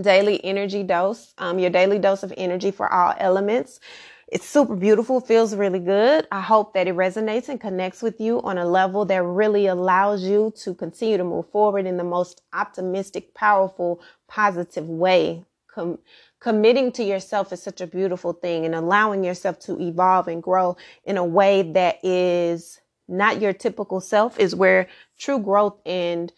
daily 0.00 0.44
energy 0.44 0.82
dose, 0.82 1.34
um, 1.38 1.58
your 1.58 1.70
daily 1.70 1.98
dose 1.98 2.22
of 2.22 2.32
energy 2.36 2.70
for 2.70 2.92
all 2.92 3.14
elements. 3.18 3.80
It's 4.28 4.46
super 4.46 4.74
beautiful, 4.76 5.20
feels 5.20 5.54
really 5.54 5.78
good. 5.78 6.26
I 6.32 6.40
hope 6.40 6.74
that 6.74 6.88
it 6.88 6.96
resonates 6.96 7.48
and 7.48 7.60
connects 7.60 8.02
with 8.02 8.20
you 8.20 8.42
on 8.42 8.58
a 8.58 8.66
level 8.66 9.04
that 9.06 9.22
really 9.22 9.66
allows 9.66 10.24
you 10.24 10.52
to 10.64 10.74
continue 10.74 11.16
to 11.16 11.24
move 11.24 11.48
forward 11.50 11.86
in 11.86 11.96
the 11.96 12.04
most 12.04 12.42
optimistic, 12.52 13.34
powerful, 13.34 14.00
positive 14.28 14.88
way. 14.88 15.44
Com- 15.68 15.98
committing 16.40 16.90
to 16.92 17.04
yourself 17.04 17.52
is 17.52 17.62
such 17.62 17.80
a 17.80 17.86
beautiful 17.86 18.32
thing 18.32 18.66
and 18.66 18.74
allowing 18.74 19.24
yourself 19.24 19.60
to 19.60 19.80
evolve 19.80 20.28
and 20.28 20.42
grow 20.42 20.76
in 21.04 21.16
a 21.16 21.24
way 21.24 21.62
that 21.62 22.04
is 22.04 22.80
not 23.08 23.40
your 23.40 23.52
typical 23.52 24.00
self 24.00 24.40
is 24.40 24.54
where 24.54 24.88
true 25.18 25.38
growth 25.38 25.78
and 25.86 26.32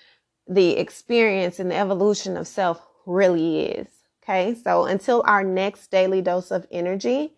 the 0.47 0.77
experience 0.77 1.59
and 1.59 1.71
the 1.71 1.77
evolution 1.77 2.37
of 2.37 2.47
self 2.47 2.87
really 3.09 3.61
is. 3.61 3.89
Okay, 4.23 4.55
so 4.55 4.85
until 4.85 5.23
our 5.27 5.43
next 5.43 5.91
daily 5.91 6.23
dose 6.23 6.51
of 6.51 6.67
energy, 6.71 7.33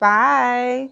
bye. 0.00 0.90